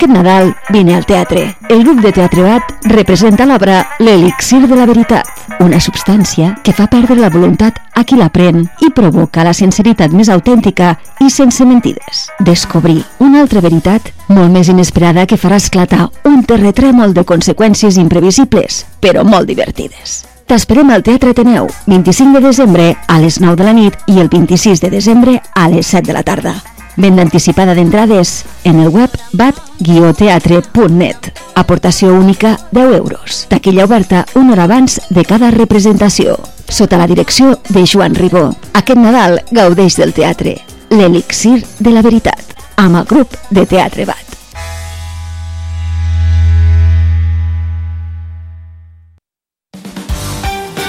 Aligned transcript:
Aquest 0.00 0.14
Nadal 0.14 0.54
vine 0.72 0.94
al 0.96 1.04
teatre. 1.04 1.42
El 1.68 1.82
grup 1.84 1.98
de 2.00 2.10
Teatre 2.16 2.40
Bat 2.40 2.86
representa 2.88 3.44
l'obra 3.44 3.82
L'elixir 4.00 4.62
de 4.64 4.78
la 4.78 4.86
veritat, 4.88 5.28
una 5.60 5.76
substància 5.76 6.54
que 6.64 6.72
fa 6.72 6.86
perdre 6.88 7.18
la 7.18 7.28
voluntat 7.28 7.76
a 7.92 8.06
qui 8.08 8.16
l'aprèn 8.16 8.62
i 8.80 8.88
provoca 8.96 9.44
la 9.44 9.52
sinceritat 9.52 10.16
més 10.16 10.32
autèntica 10.32 10.94
i 11.20 11.28
sense 11.28 11.68
mentides. 11.68 12.24
Descobrir 12.40 13.02
una 13.20 13.44
altra 13.44 13.60
veritat 13.60 14.08
molt 14.32 14.48
més 14.56 14.72
inesperada 14.72 15.28
que 15.28 15.36
farà 15.36 15.60
esclatar 15.60 16.08
un 16.24 16.46
terratrèmol 16.48 17.12
de 17.12 17.28
conseqüències 17.28 18.00
imprevisibles, 18.00 18.86
però 19.04 19.28
molt 19.28 19.52
divertides. 19.52 20.22
T'esperem 20.48 20.96
al 20.96 21.04
Teatre 21.04 21.36
Ateneu, 21.36 21.68
25 21.92 22.40
de 22.40 22.46
desembre 22.48 22.90
a 23.06 23.20
les 23.20 23.36
9 23.36 23.60
de 23.60 23.68
la 23.68 23.76
nit 23.76 24.00
i 24.08 24.16
el 24.24 24.32
26 24.32 24.80
de 24.80 24.96
desembre 24.96 25.42
a 25.52 25.68
les 25.68 25.92
7 25.92 26.08
de 26.08 26.16
la 26.16 26.24
tarda. 26.24 26.56
Venda 27.00 27.22
anticipada 27.22 27.72
d'entrades 27.72 28.44
en 28.68 28.80
el 28.82 28.90
web 28.92 29.08
bat-teatre.net. 29.32 31.30
Aportació 31.56 32.12
única 32.12 32.58
10 32.72 32.96
euros. 32.98 33.46
Taquilla 33.48 33.86
oberta 33.86 34.26
una 34.34 34.52
hora 34.52 34.64
abans 34.68 35.00
de 35.08 35.24
cada 35.24 35.50
representació. 35.50 36.36
Sota 36.68 36.98
la 37.00 37.06
direcció 37.06 37.58
de 37.70 37.86
Joan 37.88 38.14
Ribó. 38.14 38.50
Aquest 38.74 39.00
Nadal 39.00 39.40
gaudeix 39.50 39.96
del 39.96 40.12
teatre. 40.12 40.58
L'elixir 40.90 41.64
de 41.78 41.90
la 41.94 42.02
veritat. 42.04 42.52
Amb 42.76 43.00
el 43.00 43.06
grup 43.08 43.32
de 43.48 43.64
Teatre 43.64 44.04
Bat. 44.04 44.26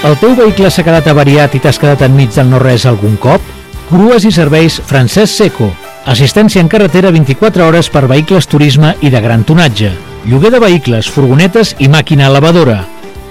El 0.04 0.18
teu 0.20 0.36
vehicle 0.36 0.68
s'ha 0.68 0.84
quedat 0.84 1.08
avariat 1.08 1.54
i 1.56 1.62
t'has 1.62 1.80
quedat 1.80 2.04
enmig 2.04 2.36
del 2.36 2.52
no-res 2.52 2.84
algun 2.84 3.16
cop? 3.16 3.40
Grues 3.88 4.28
i 4.28 4.32
serveis 4.34 4.76
Francesc 4.84 5.32
Seco 5.32 5.70
Assistència 6.04 6.60
en 6.60 6.66
carretera 6.66 7.12
24 7.14 7.62
hores 7.62 7.88
per 7.88 8.08
vehicles 8.10 8.48
turisme 8.50 8.96
i 9.06 9.10
de 9.10 9.20
gran 9.22 9.44
tonatge. 9.46 9.92
Lloguer 10.26 10.50
de 10.50 10.58
vehicles, 10.58 11.06
furgonetes 11.06 11.76
i 11.78 11.86
màquina 11.88 12.26
elevadora. 12.26 12.80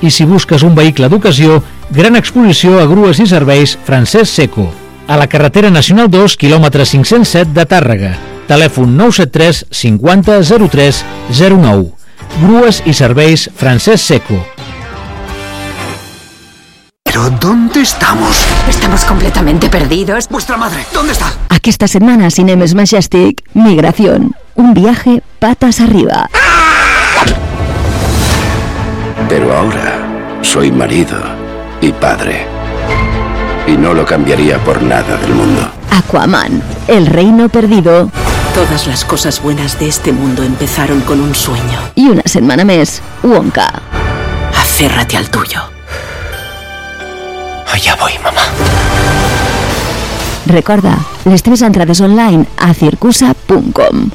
I 0.02 0.10
si 0.10 0.24
busques 0.26 0.64
un 0.64 0.76
vehicle 0.76 1.10
d'ocasió, 1.12 1.60
gran 1.92 2.16
exposició 2.16 2.80
a 2.80 2.88
grues 2.88 3.20
i 3.20 3.28
serveis 3.28 3.76
Francesc 3.84 4.32
Seco. 4.32 4.70
A 5.08 5.18
la 5.20 5.28
carretera 5.28 5.70
nacional 5.70 6.08
2, 6.10 6.38
quilòmetre 6.40 6.88
507 6.88 7.52
de 7.52 7.68
Tàrrega. 7.68 8.16
Telèfon 8.48 8.96
973 8.96 9.66
50 9.70 10.40
03 10.72 11.04
09. 11.28 11.92
Grues 12.40 12.82
i 12.88 12.96
serveis 12.96 13.50
Francesc 13.52 14.06
Seco. 14.06 14.40
¿Pero 17.12 17.30
dónde 17.30 17.82
estamos? 17.82 18.38
Estamos 18.70 19.04
completamente 19.04 19.70
perdidos. 19.70 20.30
¡Vuestra 20.30 20.56
madre! 20.56 20.86
¿Dónde 20.94 21.12
está? 21.12 21.34
Aquesta 21.50 21.86
setmana 21.86 22.32
Cinemes 22.32 22.74
Majestic, 22.74 23.44
Migración. 23.54 24.34
Un 24.56 24.74
viaje 24.74 25.22
patas 25.38 25.82
arriba. 25.82 26.30
Pero 29.28 29.54
ahora 29.54 30.40
soy 30.42 30.72
marido 30.72 31.22
y 31.82 31.92
padre. 31.92 32.46
Y 33.68 33.72
no 33.72 33.94
lo 33.94 34.06
cambiaría 34.06 34.58
por 34.60 34.82
nada 34.82 35.18
del 35.18 35.34
mundo. 35.34 35.70
Aquaman, 35.92 36.64
el 36.88 37.08
reino 37.08 37.50
perdido. 37.50 38.10
Todas 38.56 38.88
las 38.88 39.04
cosas 39.04 39.42
buenas 39.44 39.78
de 39.80 39.90
este 39.90 40.14
mundo 40.14 40.44
empezaron 40.44 41.02
con 41.02 41.20
un 41.20 41.36
sueño. 41.36 41.92
I 41.96 42.08
una 42.08 42.24
setmana 42.24 42.64
més, 42.64 43.02
Wonka. 43.22 43.68
Aférrate 44.56 45.18
al 45.18 45.30
tuyo. 45.30 45.71
Allá 47.82 47.96
voy, 48.00 48.12
mamá. 48.24 48.42
Recorda, 50.46 51.00
les 51.26 51.42
teves 51.42 51.64
entrades 51.64 52.00
online 52.00 52.46
a 52.58 52.76
circusa.com. 52.76 54.12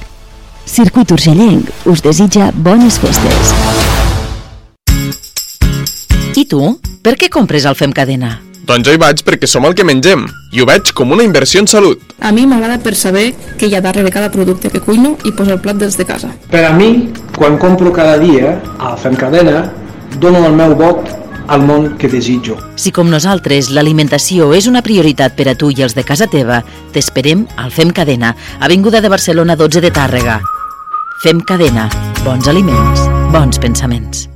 Circuit 0.65 1.10
Urgellenc 1.10 1.72
us 1.84 2.00
desitja 2.00 2.53
bones 2.54 3.00
festes. 3.03 3.50
I 6.37 6.47
tu? 6.47 6.62
Per 7.03 7.16
què 7.19 7.27
compres 7.27 7.66
al 7.66 7.75
Fem 7.75 7.91
Cadena? 7.91 8.37
Doncs 8.71 8.87
jo 8.87 8.94
hi 8.94 9.03
vaig 9.03 9.27
perquè 9.27 9.50
som 9.50 9.66
el 9.66 9.75
que 9.75 9.83
mengem 9.83 10.28
i 10.54 10.62
ho 10.62 10.71
veig 10.71 10.94
com 10.94 11.10
una 11.19 11.27
inversió 11.27 11.59
en 11.59 11.66
salut. 11.66 11.98
A 12.22 12.31
mi 12.31 12.47
m'agrada 12.47 12.78
per 12.78 12.94
saber 12.94 13.33
què 13.59 13.66
hi 13.66 13.75
ha 13.75 13.83
darrere 13.83 14.15
cada 14.15 14.31
producte 14.31 14.71
que 14.71 14.78
cuino 14.78 15.16
i 15.27 15.34
poso 15.34 15.59
el 15.59 15.62
plat 15.66 15.83
des 15.83 15.98
de 15.98 16.06
casa. 16.06 16.31
Per 16.54 16.62
a 16.71 16.71
mi, 16.71 17.10
quan 17.34 17.59
compro 17.59 17.91
cada 17.91 18.15
dia 18.22 18.60
a 18.78 18.94
Fem 18.94 19.19
Cadena, 19.19 19.72
dono 20.22 20.47
el 20.47 20.54
meu 20.54 20.78
vot 20.78 21.26
al 21.49 21.62
món 21.62 21.97
que 21.99 22.09
desitjo. 22.09 22.59
Si 22.77 22.93
com 22.93 23.11
nosaltres 23.11 23.71
l'alimentació 23.71 24.53
és 24.57 24.69
una 24.71 24.83
prioritat 24.83 25.37
per 25.39 25.49
a 25.53 25.57
tu 25.59 25.71
i 25.71 25.83
els 25.87 25.97
de 25.97 26.05
casa 26.05 26.29
teva, 26.31 26.62
t'esperem 26.93 27.47
al 27.57 27.73
Fem 27.75 27.91
Cadena, 27.91 28.34
Avinguda 28.61 29.01
de 29.01 29.12
Barcelona 29.12 29.57
12 29.57 29.81
de 29.81 29.91
Tàrrega. 29.91 30.41
Fem 31.23 31.41
Cadena. 31.41 31.89
Bons 32.25 32.49
aliments, 32.49 33.07
bons 33.33 33.59
pensaments. 33.59 34.27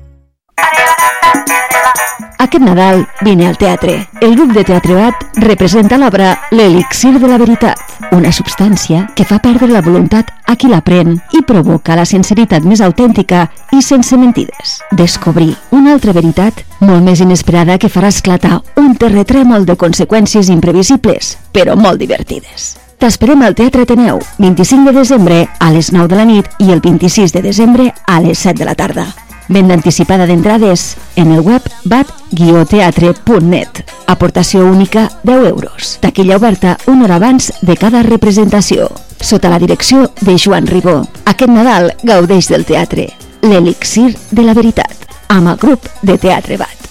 Aquest 2.39 2.65
Nadal 2.65 3.05
vine 3.21 3.47
al 3.49 3.57
teatre. 3.61 4.09
El 4.21 4.35
grup 4.37 4.53
de 4.57 4.65
Teatre 4.65 4.97
Bat 4.97 5.39
representa 5.45 5.99
l'obra 6.01 6.33
L'elixir 6.51 7.13
de 7.19 7.29
la 7.29 7.39
veritat, 7.39 7.79
una 8.17 8.33
substància 8.33 9.07
que 9.17 9.27
fa 9.29 9.39
perdre 9.45 9.69
la 9.71 9.83
voluntat 9.85 10.33
a 10.47 10.57
qui 10.57 10.71
l'aprèn 10.71 11.15
i 11.37 11.45
provoca 11.47 11.97
la 11.99 12.07
sinceritat 12.09 12.67
més 12.67 12.83
autèntica 12.85 13.47
i 13.77 13.83
sense 13.85 14.17
mentides. 14.19 14.81
Descobrir 14.91 15.55
una 15.71 15.95
altra 15.95 16.17
veritat 16.17 16.65
molt 16.81 17.05
més 17.07 17.21
inesperada 17.21 17.79
que 17.79 17.93
farà 17.93 18.11
esclatar 18.11 18.61
un 18.81 18.95
terratrèmol 18.97 19.67
de 19.69 19.79
conseqüències 19.81 20.51
imprevisibles, 20.51 21.37
però 21.53 21.77
molt 21.77 22.01
divertides. 22.03 22.75
T'esperem 23.01 23.41
al 23.47 23.55
Teatre 23.57 23.87
Ateneu, 23.87 24.19
25 24.39 24.91
de 24.91 24.99
desembre 24.99 25.41
a 25.59 25.71
les 25.73 25.89
9 25.93 26.09
de 26.13 26.21
la 26.21 26.29
nit 26.29 26.51
i 26.61 26.69
el 26.75 26.85
26 26.85 27.33
de 27.33 27.41
desembre 27.49 27.93
a 28.07 28.21
les 28.21 28.39
7 28.45 28.59
de 28.61 28.69
la 28.69 28.77
tarda. 28.77 29.09
Venda 29.51 29.75
anticipada 29.75 30.29
d'entrades 30.31 30.95
en 31.19 31.33
el 31.35 31.41
web 31.43 31.65
bat-teatre.net. 31.91 33.81
Aportació 34.07 34.63
única 34.63 35.09
10 35.25 35.49
euros. 35.49 35.99
Taquilla 36.01 36.37
oberta 36.39 36.77
una 36.87 37.05
hora 37.05 37.17
abans 37.19 37.53
de 37.61 37.77
cada 37.77 38.05
representació. 38.07 38.87
Sota 39.19 39.51
la 39.51 39.59
direcció 39.59 40.13
de 40.21 40.39
Joan 40.39 40.71
Ribó. 40.71 41.03
Aquest 41.27 41.51
Nadal 41.51 41.97
gaudeix 42.05 42.47
del 42.47 42.65
teatre. 42.65 43.09
L'elixir 43.43 44.15
de 44.31 44.47
la 44.47 44.55
veritat. 44.55 44.95
Amb 45.27 45.51
el 45.51 45.59
grup 45.59 45.91
de 46.03 46.17
Teatre 46.17 46.57
Bat. 46.57 46.90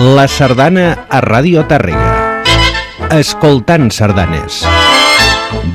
La 0.00 0.22
sardana 0.32 1.04
a 1.12 1.18
Ràdio 1.20 1.60
Tàrrega. 1.68 2.44
Escoltant 3.12 3.90
sardanes. 3.92 4.62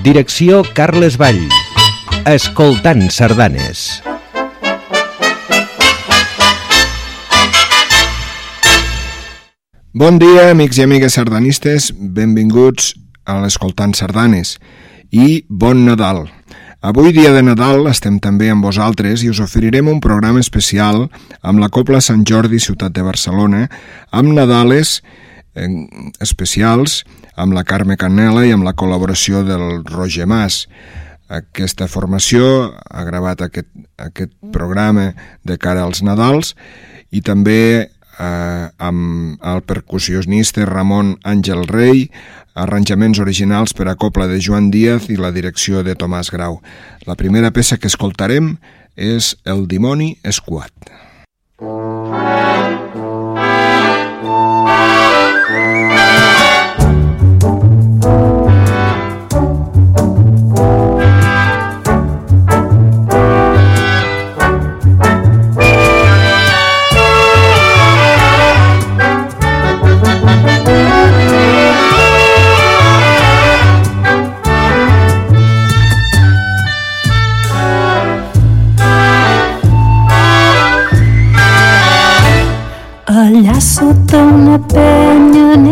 Direcció 0.01 0.63
Carles 0.73 1.19
Vall. 1.21 1.43
Escoltant 2.25 3.03
sardanes. 3.13 3.83
Bon 9.93 10.17
dia, 10.17 10.47
amics 10.55 10.81
i 10.81 10.87
amigues 10.87 11.19
sardanistes, 11.21 11.91
benvinguts 11.93 12.95
a 13.29 13.37
l'Escoltant 13.43 13.93
Sardanes 13.93 14.57
i 15.13 15.43
bon 15.49 15.85
Nadal. 15.85 16.25
Avui, 16.85 17.09
dia 17.17 17.31
de 17.33 17.41
Nadal, 17.41 17.87
estem 17.89 18.19
també 18.21 18.51
amb 18.53 18.61
vosaltres 18.61 19.23
i 19.25 19.31
us 19.31 19.39
oferirem 19.41 19.87
un 19.89 19.97
programa 19.97 20.37
especial 20.37 21.07
amb 21.41 21.57
la 21.57 21.71
Copla 21.73 21.97
Sant 21.97 22.21
Jordi, 22.29 22.59
ciutat 22.61 22.93
de 22.93 23.01
Barcelona, 23.01 23.63
amb 24.13 24.35
Nadales 24.37 24.99
eh, 25.57 25.65
especials, 26.21 26.99
amb 27.33 27.57
la 27.57 27.63
Carme 27.65 27.97
Canela 27.97 28.43
i 28.45 28.53
amb 28.53 28.67
la 28.67 28.75
col·laboració 28.77 29.41
del 29.47 29.81
Roger 29.89 30.29
Mas. 30.29 30.67
Aquesta 31.25 31.89
formació 31.89 32.69
ha 32.69 33.07
gravat 33.09 33.41
aquest, 33.41 33.71
aquest 33.97 34.35
programa 34.53 35.15
de 35.41 35.57
cara 35.57 35.87
als 35.89 36.05
Nadals 36.05 36.53
i 37.09 37.25
també 37.25 37.94
eh, 38.19 38.69
amb 38.77 39.43
el 39.43 39.61
percussionista 39.67 40.65
Ramon 40.65 41.15
Àngel 41.23 41.67
Rey, 41.67 42.09
arranjaments 42.55 43.19
originals 43.19 43.75
per 43.75 43.89
a 43.91 43.97
copla 43.99 44.27
de 44.31 44.39
Joan 44.41 44.71
Díaz 44.71 45.09
i 45.09 45.19
la 45.19 45.33
direcció 45.35 45.83
de 45.83 45.95
Tomàs 45.95 46.31
Grau. 46.31 46.61
La 47.05 47.19
primera 47.19 47.51
peça 47.51 47.77
que 47.77 47.91
escoltarem 47.91 48.55
és 48.95 49.35
El 49.45 49.67
dimoni 49.67 50.15
escuat. 50.23 50.71
Mm 51.61 51.67
-hmm. 51.67 52.45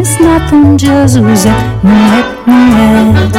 Penya 0.03 0.19
n'és 0.19 0.19
nat 0.19 0.51
un 0.51 0.77
Jesuset, 0.77 1.83
nuet, 1.83 2.25
nuet. 2.45 3.35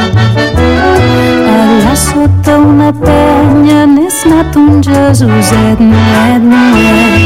Allà 1.53 1.95
sota 1.95 2.57
una 2.57 2.91
penya 2.91 3.85
n'és 3.85 4.25
nat 4.25 4.55
un 4.55 4.81
Jesuset, 4.81 5.79
nuet, 5.79 6.41
nuet. 6.41 7.19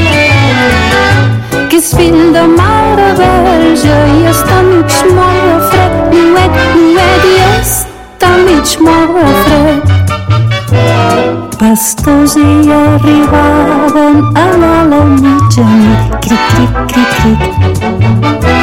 Que 1.69 1.77
és 1.77 1.95
fill 1.95 2.33
de 2.33 2.43
mare 2.57 3.13
verge 3.15 3.95
i 4.17 4.27
està 4.27 4.61
mig 4.67 4.91
mort 5.15 5.43
de 5.47 5.57
fred, 5.69 5.93
nuet, 6.13 6.51
nuet, 6.75 7.23
i 7.31 7.35
està 7.61 8.29
mig 8.43 8.77
mort 8.83 9.11
de 9.15 9.25
fred. 9.45 9.81
Pastors 11.59 12.35
hi 12.35 12.71
arribaven 12.75 14.15
a 14.35 14.47
la 14.61 15.03
mitjanit, 15.15 16.01
cric, 16.23 16.43
cric, 16.55 16.73
cric, 16.91 17.11
cric. 17.21 18.58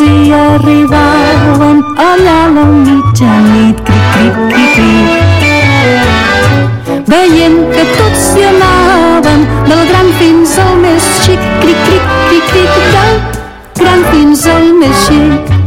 Hi 0.00 0.30
arribaven 0.32 1.82
allà 1.96 2.44
a 2.44 2.50
la 2.54 2.64
mitjanit, 2.64 3.80
cric, 3.82 4.04
cric, 4.12 4.36
cric, 4.52 4.70
cric. 5.40 7.02
Veient 7.10 7.58
que 7.74 7.84
tots 7.98 8.30
s'hi 8.30 8.46
anaven, 8.52 9.46
del 9.66 9.84
gran 9.90 10.14
fins 10.22 10.56
al 10.62 10.74
més 10.86 11.12
xic, 11.26 11.42
cric, 11.64 11.84
cric, 11.90 12.10
cric, 12.30 12.50
cric, 12.54 12.72
del 12.96 13.14
gran 13.82 14.10
fins 14.12 14.46
al 14.46 14.74
més 14.78 15.06
xic. 15.08 15.57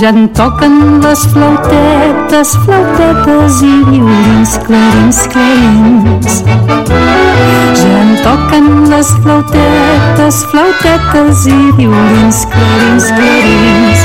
Ja 0.00 0.08
en 0.08 0.28
toquen 0.32 1.02
les 1.02 1.26
flautetes, 1.28 2.54
flautetes 2.64 3.58
i 3.60 3.72
violins, 3.84 4.54
clarins, 4.64 5.18
clarins. 5.28 6.38
Ja 7.76 7.98
en 7.98 8.14
toquen 8.24 8.88
les 8.88 9.10
flautetes, 9.20 10.40
flautetes 10.52 11.44
i 11.52 11.58
violins, 11.76 12.46
clarins, 12.54 13.10
clarins. 13.18 14.00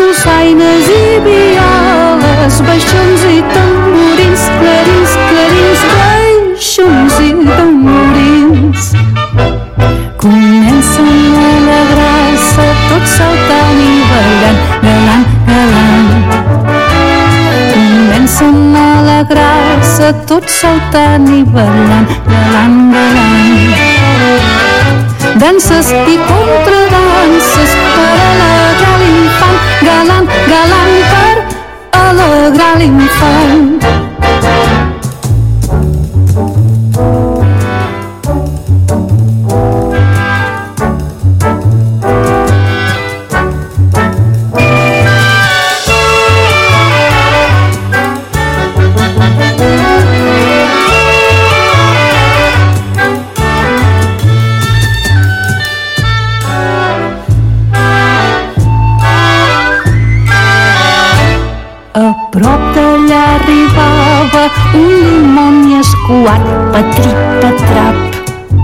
Dolçaines 0.00 0.90
i 0.98 1.06
violes, 1.28 2.60
baixons 2.66 3.26
i 3.30 3.40
tamborins, 3.54 4.48
clarins, 4.58 5.18
clarins, 5.30 5.90
baixons 5.94 7.20
i 7.22 7.34
tamborins. 7.54 8.94
Comencen 10.18 10.57
alegrar-se 20.08 20.26
tots 20.26 20.52
saltant 20.60 21.28
i 21.28 21.42
ballant, 21.44 22.08
galant, 22.28 22.92
galant. 22.92 23.68
Danses 25.38 25.92
i 25.92 26.16
contradanses 26.30 27.76
per 27.92 28.16
alegrar 28.30 28.96
l'infant, 29.02 29.60
galant, 29.84 30.28
galant 30.48 30.96
per 31.12 31.36
alegrar 32.08 32.74
l'infant. 32.80 33.97
Escuat, 66.38 66.72
patrip, 66.72 67.18
patrap. 67.40 67.96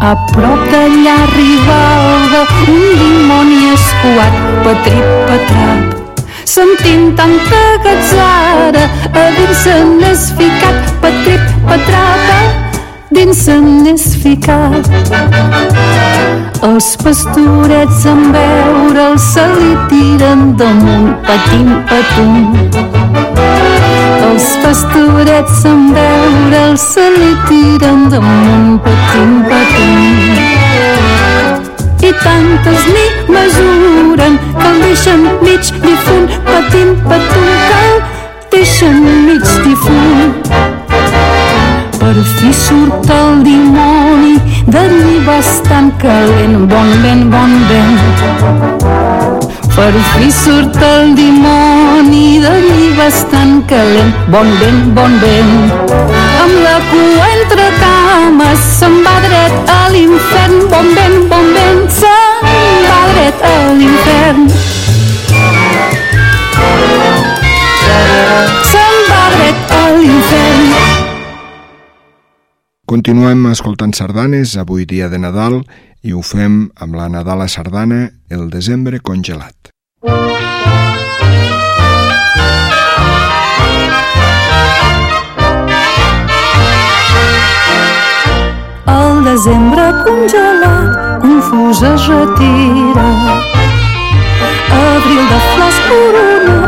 A 0.01 0.15
prop 0.33 0.71
d'allà 0.71 1.15
arribava 1.23 2.43
un 2.69 2.83
dimoni 2.99 3.73
escuat, 3.73 4.35
patrip, 4.65 5.07
patrap. 5.29 6.01
Sentint 6.45 7.17
tanta 7.17 7.63
gatzara, 7.83 8.85
a 9.13 9.25
dins 9.37 9.63
se 9.63 9.75
n'és 9.85 10.33
ficat, 10.37 10.93
patrip, 11.01 11.41
patrapa, 11.67 12.39
dins 13.11 13.45
se 13.45 13.59
n'és 13.59 14.07
ficat. 14.23 14.89
Els 16.63 16.97
pastorets 17.03 18.07
en 18.07 18.33
veure'l 18.33 19.19
se 19.19 19.45
li 19.59 19.77
tiren 19.91 20.57
damunt, 20.57 21.15
patim, 21.27 21.77
patum. 21.91 23.24
Els 24.35 24.47
pastorets 24.65 25.61
en 25.71 25.83
veure'l 25.95 26.73
se 26.75 27.03
li 27.15 27.29
tiren 27.47 28.01
damunt, 28.11 28.81
patim, 28.83 29.35
patim. 29.47 30.41
I 32.09 32.11
tantes 32.25 32.89
li 32.95 33.05
mesuren 33.31 34.35
que 34.59 34.67
el 34.73 34.83
deixen 34.83 35.23
mig 35.45 35.71
difunt, 35.87 36.27
patim, 36.51 36.91
patum, 37.07 37.47
que 37.69 37.79
el 37.85 37.97
deixen 38.57 39.01
mig 39.29 39.47
difunt. 39.69 40.35
Per 42.01 42.17
fi 42.35 42.51
surt 42.65 43.11
el 43.21 43.43
dimoni 43.47 44.35
d'allí 44.67 45.21
bastant 45.31 45.95
calent, 46.03 46.67
bon 46.75 46.97
vent, 47.07 47.29
bon 47.31 47.61
vent. 47.71 49.54
Per 49.75 49.93
fi 50.13 50.29
surt 50.31 50.77
el 50.87 51.17
dimoni 51.19 52.39
d'allí 52.39 52.93
bastant 52.95 53.57
calent, 53.67 54.13
bon 54.31 54.51
vent, 54.61 54.85
bon 54.95 55.17
vent. 55.19 55.57
Amb 56.45 56.55
la 56.63 56.77
cua 56.93 57.25
entre 57.33 57.67
cames 57.81 58.69
se'n 58.79 59.01
va 59.03 59.15
dret 59.25 59.73
a 59.75 59.81
l'infern, 59.91 60.61
bon 60.71 60.91
vent, 60.95 61.19
bon 61.33 61.51
vent, 61.57 61.83
se'n 61.97 62.47
va 62.87 63.01
dret 63.11 63.43
a 63.51 63.55
l'infern. 63.81 64.47
Se'n 68.71 69.01
va 69.11 69.25
dret 69.35 69.75
a 69.81 69.83
l'infern. 69.97 70.71
Continuem 72.95 73.49
escoltant 73.51 73.97
sardanes, 73.99 74.55
avui 74.55 74.87
dia 74.87 75.11
de 75.11 75.19
Nadal, 75.19 75.65
i 76.05 76.13
ho 76.13 76.21
fem 76.21 76.57
amb 76.85 76.97
la 76.99 77.09
Nadala 77.09 77.47
sardana 77.49 78.01
El 78.29 78.51
desembre 78.53 78.99
congelat. 79.01 79.71
El 88.95 89.25
desembre 89.25 89.87
congelat, 90.05 90.93
confús 91.25 91.81
es 91.93 92.07
retira. 92.13 93.09
Abril 94.77 95.25
de 95.33 95.41
flors 95.49 95.81
corona, 95.89 96.59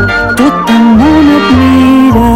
tot 0.41 0.75
el 0.77 0.85
món 1.01 1.33
et 1.37 1.47
mira. 1.61 2.33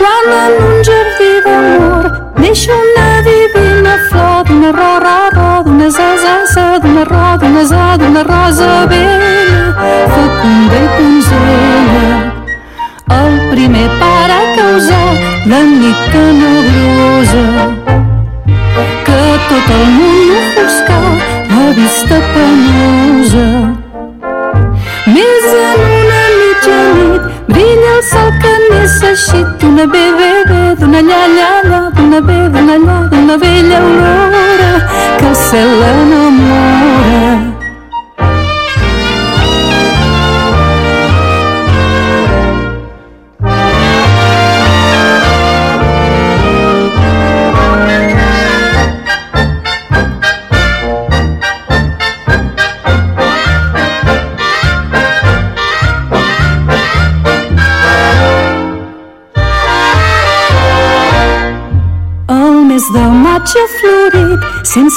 Quan 0.00 0.32
en 0.40 0.60
un 0.70 0.84
jardí 0.88 1.32
d'amor 1.44 2.12
neix 2.40 2.66
una 2.80 3.08
divina 3.28 3.98
flor 4.08 4.44
d'una 4.48 4.72
rosa, 5.84 5.90
d'una 5.90 5.90
zazassa, 5.90 6.78
d'una 6.78 7.04
rosa, 7.04 7.36
d'una 7.36 7.64
za, 7.64 7.96
d'una 7.96 8.22
rosa 8.22 8.86
vella, 8.86 10.13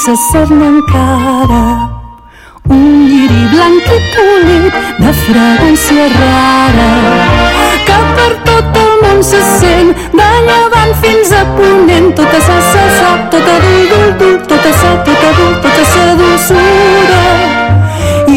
sense 0.08 0.30
ser-ne 0.32 0.66
encara. 0.66 1.64
Un 2.70 2.84
lliri 3.08 3.42
blanc 3.52 3.88
i 3.96 3.98
polit 4.14 4.76
de 5.02 5.12
fragància 5.22 6.06
rara 6.14 6.88
que 7.88 7.98
per 8.16 8.30
tot 8.46 8.78
el 8.82 8.92
món 9.02 9.22
se 9.30 9.40
sent 9.60 9.92
de 10.20 10.28
llevant 10.46 10.94
fins 11.02 11.32
a 11.40 11.42
ponent. 11.56 12.08
Tota 12.20 12.40
sa 12.46 12.58
sa 12.70 12.84
sa 12.98 13.10
tota 13.34 13.56
dul 13.64 13.82
dul 13.92 14.08
dul 14.20 14.36
tota 14.52 14.72
sa 14.80 14.94
tota 15.08 15.32
dul 15.40 15.54
tota 15.64 15.84
sa 15.92 16.06
dulçura 16.20 17.24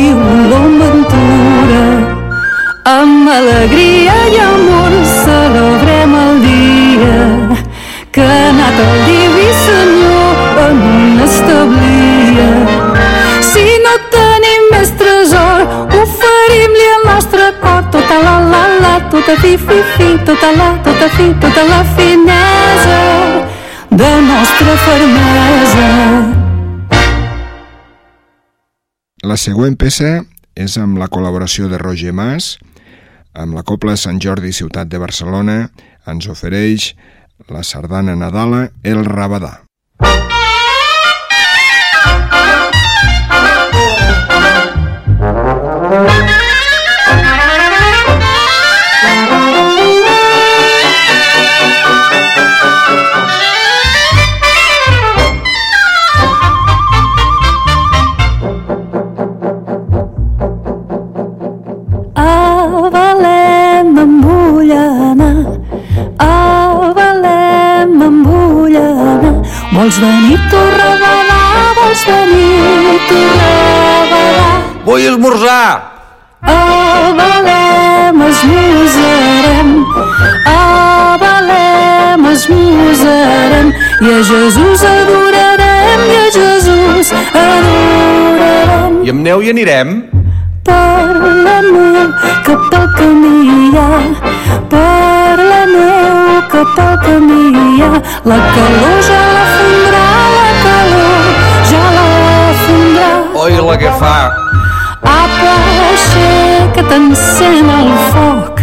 i 0.01 0.05
olor 0.11 0.67
ventura 0.81 1.85
amb 2.97 3.29
alegria 3.39 4.20
tota 19.11 19.35
fi 19.41 19.57
fi 19.57 19.77
fi 19.97 20.07
tota 20.25 20.51
la 20.55 20.69
tota 20.83 21.09
fi 21.15 21.25
tota 21.43 21.63
la 21.67 21.83
finesa 21.95 22.99
de 23.91 24.11
nostra 24.21 24.75
fermesa 24.85 25.87
La 29.23 29.35
següent 29.37 29.75
peça 29.77 30.23
és 30.55 30.77
amb 30.81 30.97
la 30.97 31.07
col·laboració 31.11 31.67
de 31.69 31.77
Roger 31.77 32.13
Mas, 32.15 32.57
amb 33.37 33.53
la 33.53 33.61
Copla 33.67 33.93
Sant 33.99 34.17
Jordi 34.23 34.49
Ciutat 34.55 34.87
de 34.89 34.97
Barcelona, 34.97 35.69
ens 36.07 36.25
ofereix 36.31 36.95
la 37.51 37.61
sardana 37.67 38.15
Nadala 38.15 38.69
El 38.83 39.05
Rabadà. 39.05 39.61
A 45.21 46.50
Vols 69.91 69.99
venir 69.99 70.37
revelar, 70.79 71.73
vols 71.75 72.01
venir 72.07 72.99
revelar. 73.11 74.61
Vull 74.85 75.01
esmorzar! 75.03 75.71
A 76.47 77.11
Valem 77.17 78.21
esmorzarem, 78.29 79.73
a 80.47 81.17
Valem 81.23 82.23
esmorzarem, 82.31 83.73
i 83.99 84.13
a 84.13 84.21
Jesús 84.29 84.85
adorarem, 84.91 86.05
i 86.07 86.15
a 86.21 86.31
Jesús 86.37 87.11
adorarem. 87.41 89.01
I 89.03 89.11
amb 89.11 89.27
neu 89.27 89.43
hi 89.43 89.51
anirem? 89.51 89.91
Per 90.63 91.19
la 91.19 91.57
neu 91.67 92.15
que 92.47 92.55
pel 92.69 92.87
camí 92.95 93.35
hi 93.49 93.75
ha, 93.75 93.91
per 94.71 95.35
la 95.51 95.61
neu 95.75 96.41
que 96.55 96.65
pel 96.79 96.97
camí 97.03 97.43
hi 97.59 97.83
ha, 97.83 97.93
la 98.31 98.41
calor 98.55 99.05
ja 99.11 99.30
la 103.49 103.77
que 103.77 103.89
fa! 103.97 104.31
Apa, 105.01 105.53
aixeca't, 105.89 106.91
encén 106.93 107.69
el 107.69 107.89
foc. 108.13 108.59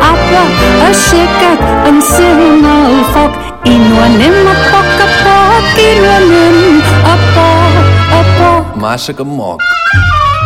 Apa, 0.00 0.42
aixeca't, 0.88 1.60
encén 1.90 2.64
el 2.64 3.04
foc. 3.12 3.36
I 3.64 3.76
no 3.78 4.00
anem 4.00 4.48
a 4.48 4.54
poc 4.70 5.02
a 5.04 5.08
poc, 5.20 5.76
i 5.78 5.90
no 6.00 6.08
anem 6.16 6.80
a 7.04 7.16
poc 7.34 7.76
a 8.20 8.22
poc. 8.38 8.76
Massa 8.76 9.12
que 9.12 9.22
em 9.22 9.36
moc. 9.36 9.60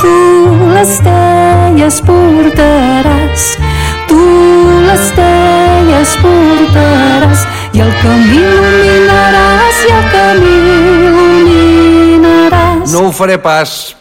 Tu 0.03 0.15
les 0.75 0.99
teies 1.07 2.01
portaràs, 2.09 3.47
tu 4.09 4.25
les 4.89 5.07
teies 5.21 6.17
portaràs, 6.25 7.47
i 7.73 7.87
el 7.87 7.95
camí 8.03 8.43
il·luminaràs, 8.43 9.81
i 9.87 9.95
el 9.95 10.05
camí 10.13 10.59
il·luminaràs. 10.59 11.66
No 12.97 13.09
ho 13.09 13.13
faré 13.13 13.37
pas. 13.37 13.95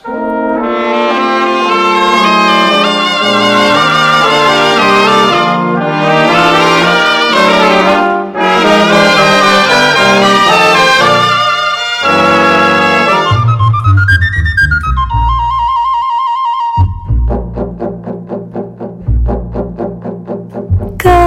Que 20.98 21.18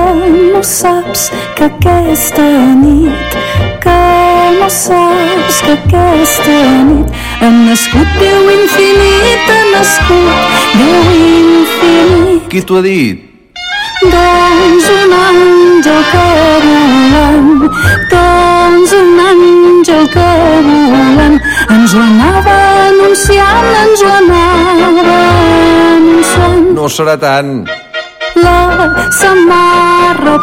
no 0.55 0.63
saps 0.63 1.31
que 1.55 1.65
aquesta 1.65 2.49
nit, 2.81 3.37
que 3.85 4.18
no 4.57 4.69
saps 4.71 5.63
que 5.65 5.73
aquesta 5.77 6.59
nit 6.89 7.17
ha 7.41 7.51
nascut 7.53 8.19
Déu 8.19 8.51
infinit, 8.57 9.49
ha 9.53 9.63
nascut 9.73 10.37
Déu 10.79 11.09
infinit. 11.17 12.49
Qui 12.53 12.63
t'ho 12.65 12.79
ha 12.79 12.85
dit? 12.85 13.25
Doncs 13.99 14.85
un 14.95 15.13
àngel 15.19 16.03
que 16.13 16.27
volant, 16.65 17.65
doncs 18.13 18.93
un 18.95 19.19
àngel 19.25 20.07
que 20.13 20.29
volant, 20.69 21.41
ens 21.75 21.97
ho 21.97 22.05
anava 22.05 22.57
anunciant, 22.87 23.69
ens 23.83 24.05
ho 24.07 24.13
anava 24.21 25.19
anunciant. 25.97 26.71
No 26.79 26.87
serà 26.87 27.19
tant. 27.19 27.53
La 28.39 28.61
samarra 29.19 30.39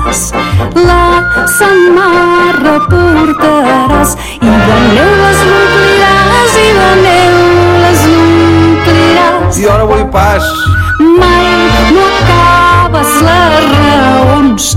portaràs, 0.00 0.32
la 0.74 1.46
samarra 1.58 2.76
portaràs, 2.88 4.14
i 4.40 4.48
de 4.48 4.78
neu 4.94 5.10
les 5.20 5.42
ompliràs, 5.46 6.54
i 6.60 6.68
de 6.78 6.90
neu 7.04 7.36
les 7.84 8.04
ompliràs. 8.14 9.60
Jo 9.60 9.78
no 9.78 9.86
vull 9.90 10.06
pas. 10.14 10.44
Mai 11.00 11.92
no 11.94 12.06
acabes 12.20 13.12
les 13.26 13.68
raons, 13.74 14.70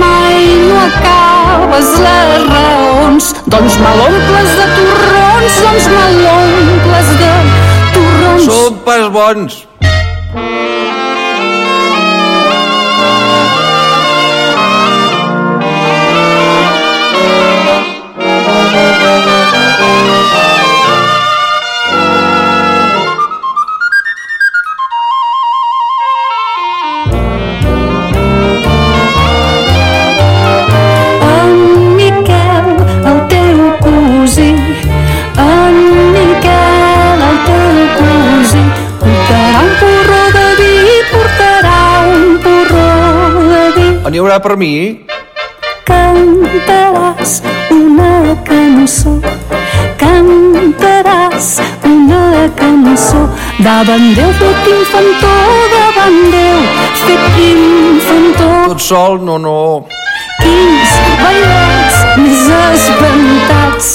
mai 0.00 0.42
no 0.66 0.80
acabes 0.86 1.94
les 2.06 2.48
raons, 2.50 3.32
doncs 3.46 3.78
me 3.82 3.94
l'omples 4.00 4.52
de 4.58 4.66
torrons, 4.74 5.62
doncs 5.62 5.88
me 5.94 6.04
l'omples 6.22 7.14
de 7.22 7.32
torrons. 7.94 8.50
Som 8.50 8.84
pas 8.84 9.08
bons. 9.10 9.65
N'hi 44.06 44.20
haurà 44.22 44.36
per 44.38 44.54
mi? 44.54 44.72
Cantaràs 45.88 47.32
una 47.74 48.36
cançó, 48.46 49.14
cantaràs 49.98 51.48
una 51.88 52.44
cançó, 52.60 53.24
davant 53.66 54.06
Déu 54.14 54.30
fet 54.38 54.68
infantó, 54.70 55.32
davant 55.72 56.20
Déu 56.36 56.60
fet 57.00 57.40
infantó. 57.48 58.50
Tot 58.68 58.84
sol? 58.86 59.18
No, 59.26 59.40
no. 59.42 59.58
Quins 60.38 60.94
bailets 61.24 61.98
més 62.20 62.44
espantats, 62.60 63.90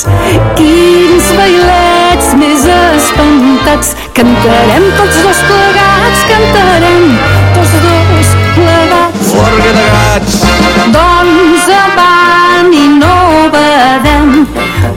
quins 0.60 1.32
bailets 1.40 2.36
més 2.44 2.68
espantats, 2.76 3.96
cantarem 4.20 4.92
tots 5.00 5.24
dos 5.24 5.42
plegats, 5.48 6.28
cantarem 6.34 7.41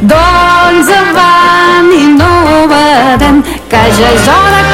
Doncs 0.05 0.89
avant 0.93 1.91
i 1.97 2.05
no 2.19 2.33
vedem, 2.69 3.43
que 3.71 3.83
ja 3.97 4.13
és 4.13 4.29
hora 4.29 4.63
que 4.69 4.74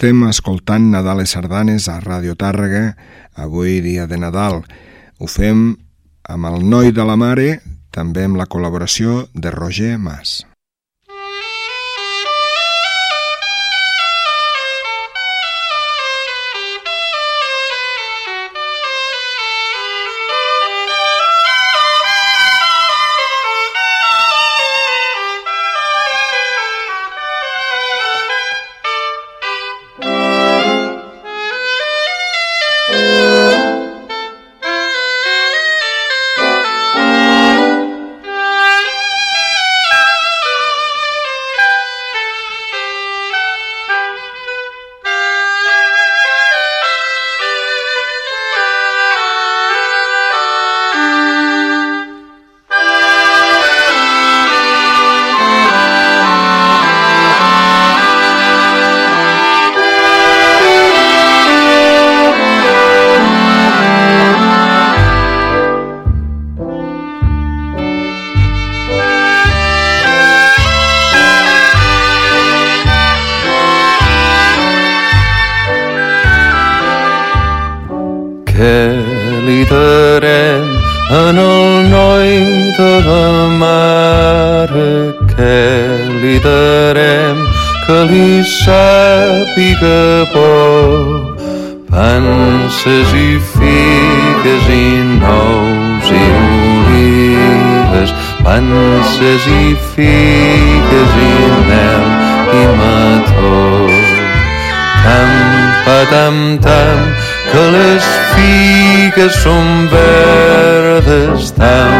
Estem 0.00 0.22
escoltant 0.24 0.86
Nadal 0.94 1.18
i 1.20 1.26
Sardanes 1.28 1.84
a 1.92 1.98
Ràdio 2.00 2.32
Tàrrega, 2.32 2.94
avui 3.36 3.82
dia 3.84 4.06
de 4.08 4.16
Nadal. 4.16 4.62
Ho 5.20 5.28
fem 5.28 5.60
amb 6.24 6.48
el 6.48 6.64
Noi 6.72 6.88
de 6.96 7.04
la 7.04 7.20
Mare, 7.20 7.58
també 7.92 8.24
amb 8.24 8.40
la 8.40 8.48
col·laboració 8.48 9.26
de 9.36 9.52
Roger 9.52 9.98
Mas. 10.00 10.38
Què 78.60 78.92
li 79.46 79.62
darem 79.70 80.64
en 81.18 81.38
el 81.42 81.86
noi 81.88 82.26
de 82.76 82.88
la 83.06 83.28
mare? 83.62 84.90
Què 85.30 85.62
li 86.20 86.34
darem 86.44 87.40
que 87.86 87.96
li 88.10 88.42
sàpiga 88.50 90.02
bo? 90.34 90.50
Panses 91.88 93.16
i 93.22 93.40
figues 93.54 94.68
i 94.76 94.84
nous 95.24 96.12
i 96.20 96.22
olives, 96.42 98.14
panses 98.44 99.48
i 99.56 99.64
figues 99.96 101.18
i 101.30 101.34
mel 101.72 102.06
i 102.60 102.62
mató. 102.84 103.58
Tam, 105.00 105.36
patam, 105.88 106.40
tam, 106.60 107.29
que 107.52 107.64
les 107.74 108.04
figues 108.34 109.34
són 109.42 109.88
verdes, 109.92 111.50
tam, 111.58 111.94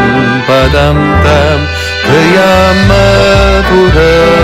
patam, 0.47 0.97
tam, 1.25 1.59
que 2.05 2.19
ja 2.35 2.55
maduraran. 2.91 4.41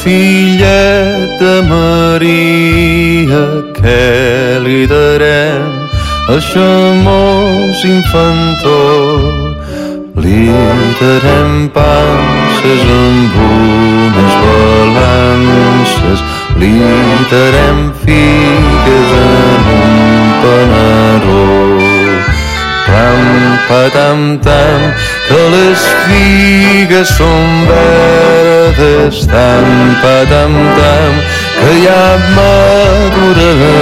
Al 0.00 0.04
fillet 0.04 1.38
de 1.40 1.62
Maria? 1.68 3.44
Què 3.76 4.60
li 4.64 4.86
darem 4.86 5.88
al 6.28 6.40
xamós 6.40 7.84
infantó? 7.84 8.80
Li 10.16 10.48
darem 11.00 11.68
panses 11.74 12.82
amb 12.96 13.36
unes 13.48 14.34
balances, 14.44 16.24
li 16.56 16.74
darem 17.30 17.92
figues 18.04 19.10
en 19.20 19.68
un 19.76 20.32
panaró. 20.42 21.44
Tam, 22.86 23.20
patam, 23.68 24.38
tam, 24.44 24.80
que 25.28 25.42
les 25.56 25.86
figues 26.06 27.08
són 27.16 27.66
verdes, 27.68 28.19
tam, 28.80 29.66
patam, 30.00 30.52
tam, 30.78 31.12
que 31.60 31.72
ja 31.84 32.04
maduraran. 32.36 33.80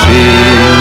Si 0.00 0.24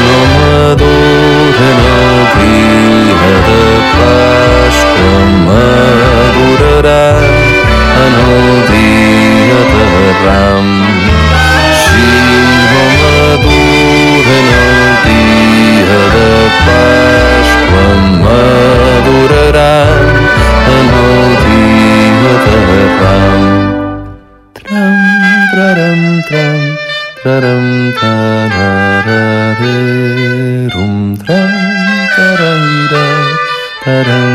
no 0.06 0.20
maduren 0.38 1.80
el 1.94 2.18
dia 2.38 3.34
de 3.48 3.64
Pasqua, 3.96 5.18
maduraran 5.48 7.24
en 8.06 8.14
el 8.30 8.48
dia 8.70 9.62
de 9.74 9.88
Ram. 10.24 10.68
Si 11.82 12.08
no 12.72 12.84
maduren 13.02 14.48
el 14.62 14.78
dia 15.08 16.02
de 16.16 16.32
Pasqua, 16.68 17.86
maduraran 18.24 19.93
tram, 26.28 26.60
traram, 27.24 27.66
tarararerum, 28.00 30.94
tram, 31.18 31.52
taraira, 32.16 33.06
taram. 33.84 34.34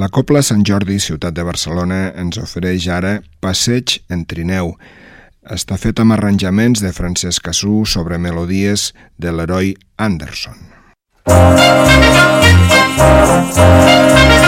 La 0.00 0.08
Copla 0.08 0.40
Sant 0.40 0.62
Jordi, 0.64 0.94
ciutat 0.96 1.34
de 1.36 1.42
Barcelona, 1.44 1.98
ens 2.16 2.38
ofereix 2.40 2.86
ara 2.88 3.18
Passeig 3.44 3.98
en 4.08 4.22
trineu. 4.24 4.72
Està 5.44 5.76
fet 5.76 6.00
amb 6.00 6.16
arranjaments 6.16 6.80
de 6.80 6.94
Francesc 6.96 7.44
Cassú 7.44 7.84
sobre 7.84 8.16
melodies 8.16 8.94
de 9.20 9.34
l'heroi 9.34 9.74
Anderson. 10.00 10.56
Thank 13.50 14.39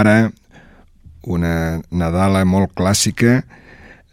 ara 0.00 0.16
una 1.26 1.82
Nadala 1.90 2.44
molt 2.46 2.76
clàssica, 2.78 3.40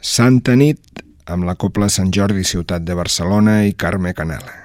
Santa 0.01 0.57
nit, 0.59 0.81
amb 1.29 1.47
la 1.47 1.55
Copla 1.55 1.87
Sant 1.91 2.11
Jordi 2.11 2.43
Ciutat 2.43 2.83
de 2.83 2.97
Barcelona 2.97 3.61
i 3.67 3.77
Carme 3.77 4.15
Canela. 4.17 4.62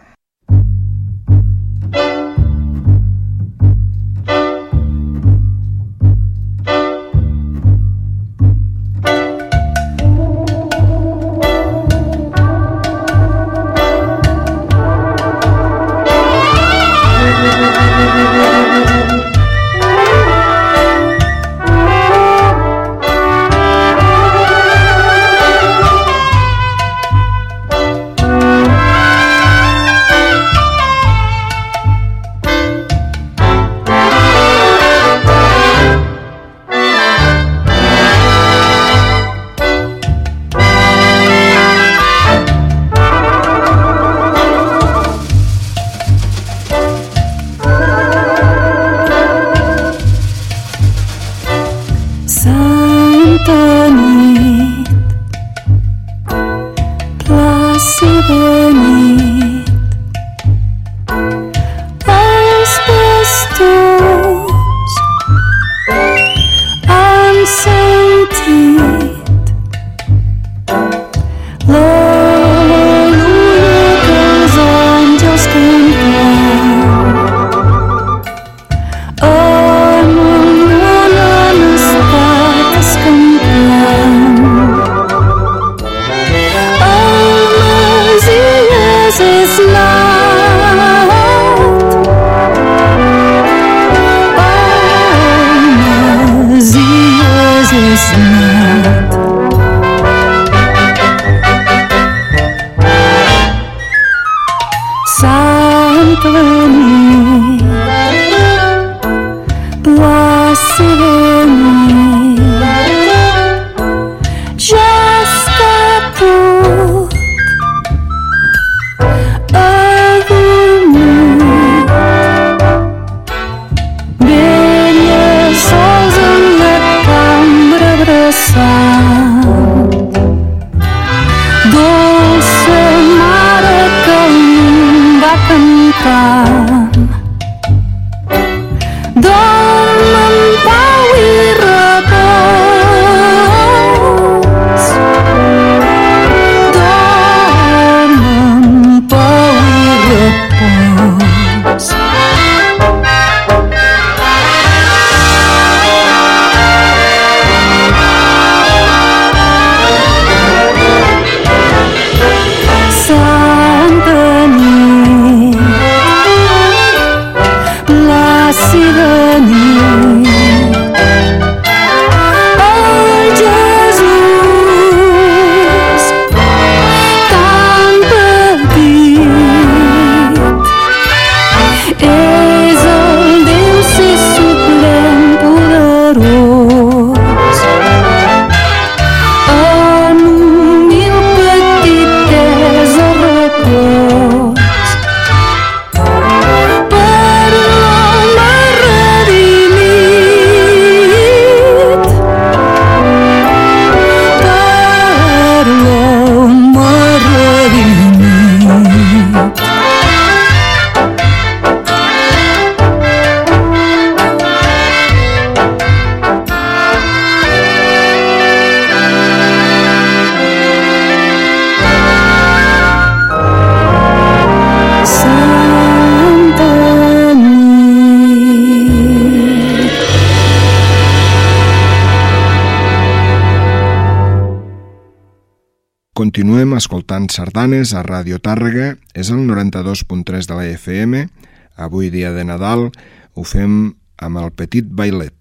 Escoltant 237.28 237.52
sardanes 237.52 237.94
a 237.94 238.02
Radio 238.02 238.38
Tàrrega, 238.38 238.96
és 239.14 239.30
el 239.30 239.46
92.3 239.48 240.46
de 240.48 240.54
la 240.54 240.64
FM. 240.66 241.28
Avui, 241.76 242.10
dia 242.10 242.32
de 242.32 242.44
Nadal, 242.44 242.90
ho 243.34 243.44
fem 243.44 243.94
amb 244.18 244.38
el 244.38 244.50
Petit 244.52 244.86
Bailet. 244.88 245.34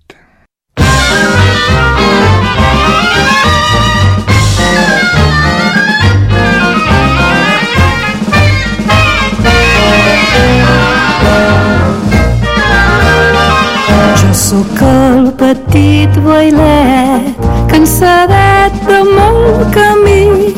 Jo 14.17 14.34
sóc 14.34 14.82
el 14.82 15.32
petit 15.38 16.19
bailet, 16.26 17.47
cansadet 17.71 18.76
de 18.88 19.04
molt 19.13 19.71
camí, 19.73 20.54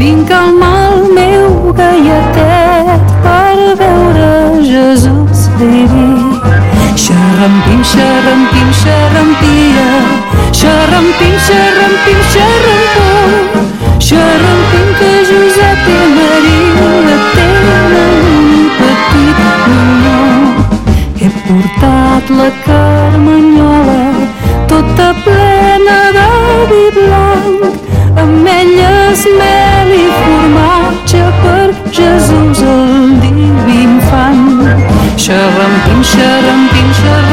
Vinc 0.00 0.30
al 0.32 0.54
mal 0.56 0.94
meu 1.12 1.74
gaietet 1.76 3.10
per 3.24 3.56
veure 3.80 4.30
Jesús 4.64 5.40
vivir. 5.58 6.40
Xerrampim, 7.02 7.82
xerrampim, 7.90 8.70
xerrampia, 8.82 9.88
xerrampim, 10.60 11.34
xerrampim, 11.48 12.20
xerrampó, 12.32 13.10
xerrampim 14.08 14.88
que 15.00 15.12
Josep 15.30 15.90
i 15.92 15.98
Maria 16.16 17.18
tenen 17.34 17.92
un 18.00 18.70
petit 18.78 19.42
minyó. 19.66 20.22
He 21.20 21.28
portat 21.42 22.32
la 22.38 22.48
carmanyola 22.68 24.00
tota 24.72 25.10
plena 25.26 25.98
d'avi 26.16 26.86
blanc, 26.96 27.84
ametlles 28.24 29.28
més 29.36 29.69
Shepherd, 31.10 31.74
Jesús, 31.90 32.62
el 32.62 33.20
diví 33.20 33.82
infant. 33.82 34.62
Xerrampint, 35.16 36.04
xerrampint, 36.04 36.92
xerrampint, 37.00 37.29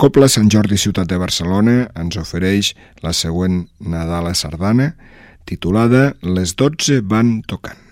Copla 0.00 0.30
Sant 0.32 0.46
Jordi 0.48 0.78
Ciutat 0.80 1.10
de 1.10 1.18
Barcelona 1.20 1.74
ens 2.00 2.16
ofereix 2.16 2.70
la 3.04 3.12
següent 3.12 3.58
Nadala 3.84 4.32
Sardana, 4.32 4.94
titulada 5.44 6.14
Les 6.24 6.56
12 6.56 7.02
van 7.04 7.42
tocant. 7.44 7.89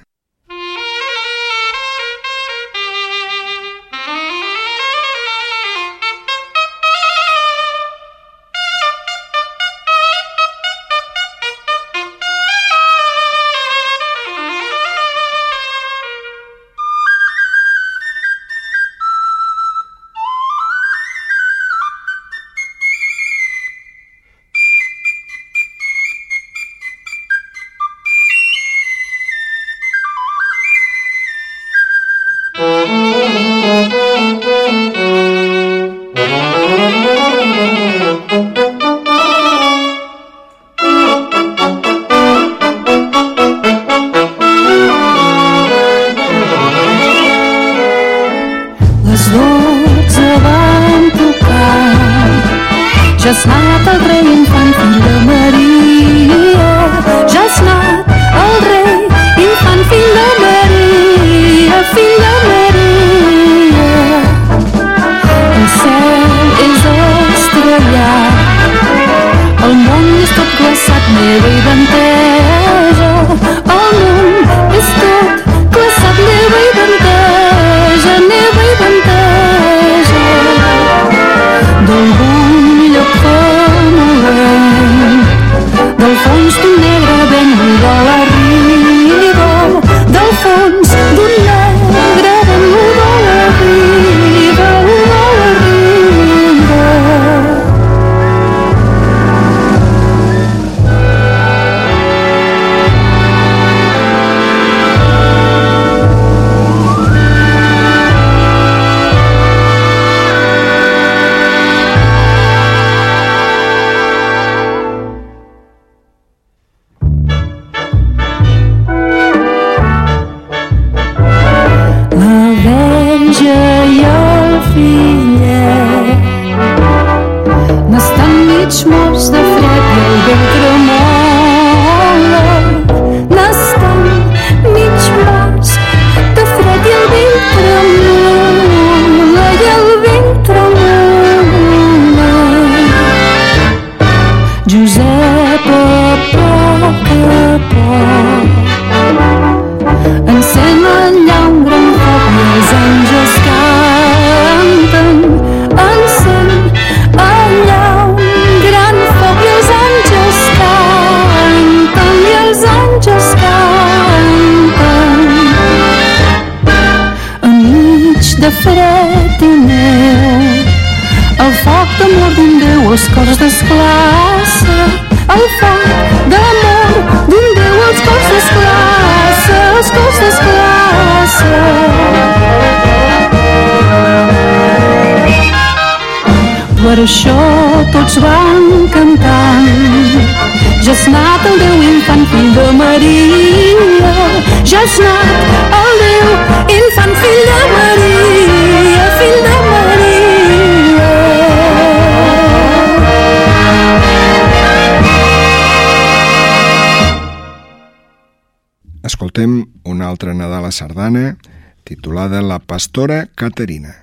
Altra 210.68 210.68
Nadal 210.68 210.68
a 210.68 210.72
sardana 210.72 211.36
titulada 211.84 212.42
La 212.42 212.58
pastora 212.58 213.28
Caterina. 213.34 213.96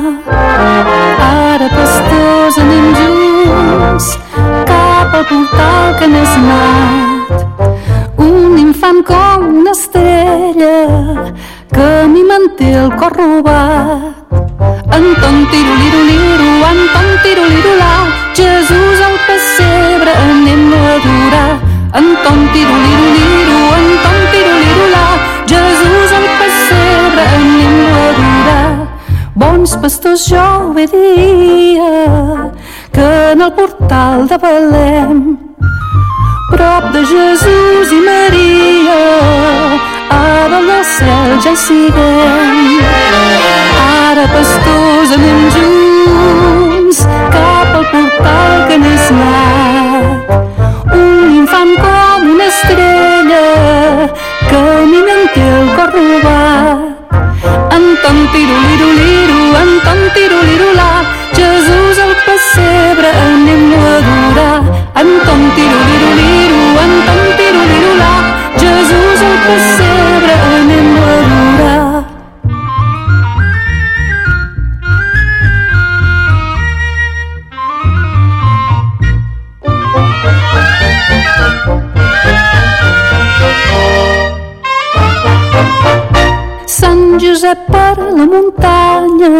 Josep 87.50 87.66
per 87.66 87.98
la 87.98 88.24
muntanya, 88.30 89.30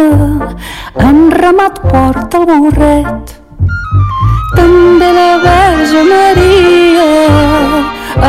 en 1.07 1.19
ramat 1.31 1.75
porta 1.91 2.39
el 2.39 2.45
burret. 2.45 3.31
També 4.55 5.09
la 5.17 5.29
Verge 5.43 6.01
Maria 6.09 7.05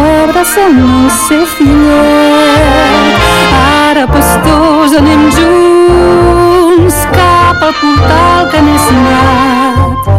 abraçant 0.00 0.78
el 0.82 1.08
seu 1.24 1.42
fillet. 1.56 3.26
Ara, 3.62 4.04
pastors, 4.12 4.94
anem 5.00 5.24
junts 5.38 7.00
cap 7.16 7.66
al 7.70 7.74
portal 7.80 8.46
que 8.54 8.62
n'és 8.68 8.86
nat. 9.00 10.12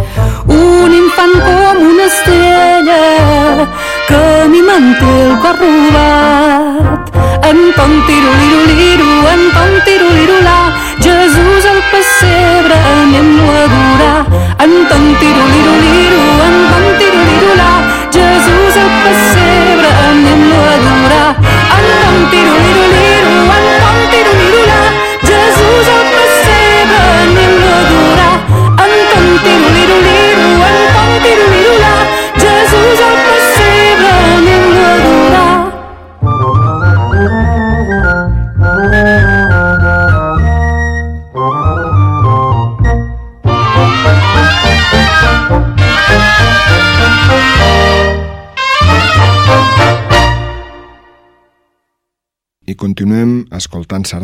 Un 0.57 0.99
infant 0.99 1.37
com 1.47 1.87
una 1.93 2.11
estrella 2.11 3.01
que 4.11 4.23
mi 4.51 4.61
manté 4.67 5.15
el 5.29 5.33
cor 5.45 5.57
robat. 5.63 6.62
Anton 7.53 7.91
tiroliroliru, 8.07 9.09
Anton 9.29 9.73
tirolirolà, 9.85 10.73
Jesús 11.05 11.65
al 11.71 11.81
pessebre 11.91 12.77
anem-lo 12.93 13.45
a 13.45 13.63
adorar. 13.65 14.21
Anton 14.65 15.05
tiroliroliru, 15.19 15.69
Anton 15.69 15.82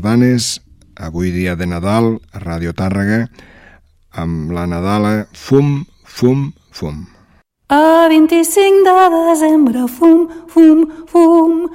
sardanes, 0.10 0.62
avui 0.96 1.30
dia 1.30 1.56
de 1.56 1.68
Nadal, 1.68 2.18
a 2.34 2.40
Ràdio 2.42 2.74
Tàrrega, 2.74 3.28
amb 4.18 4.52
la 4.52 4.66
Nadala 4.66 5.28
Fum, 5.34 5.86
Fum, 6.04 6.52
Fum. 6.72 7.06
A 7.70 8.08
25 8.10 8.84
de 8.84 8.96
desembre, 9.14 9.88
fum, 9.88 10.28
fum, 10.48 10.88
fum. 11.06 11.70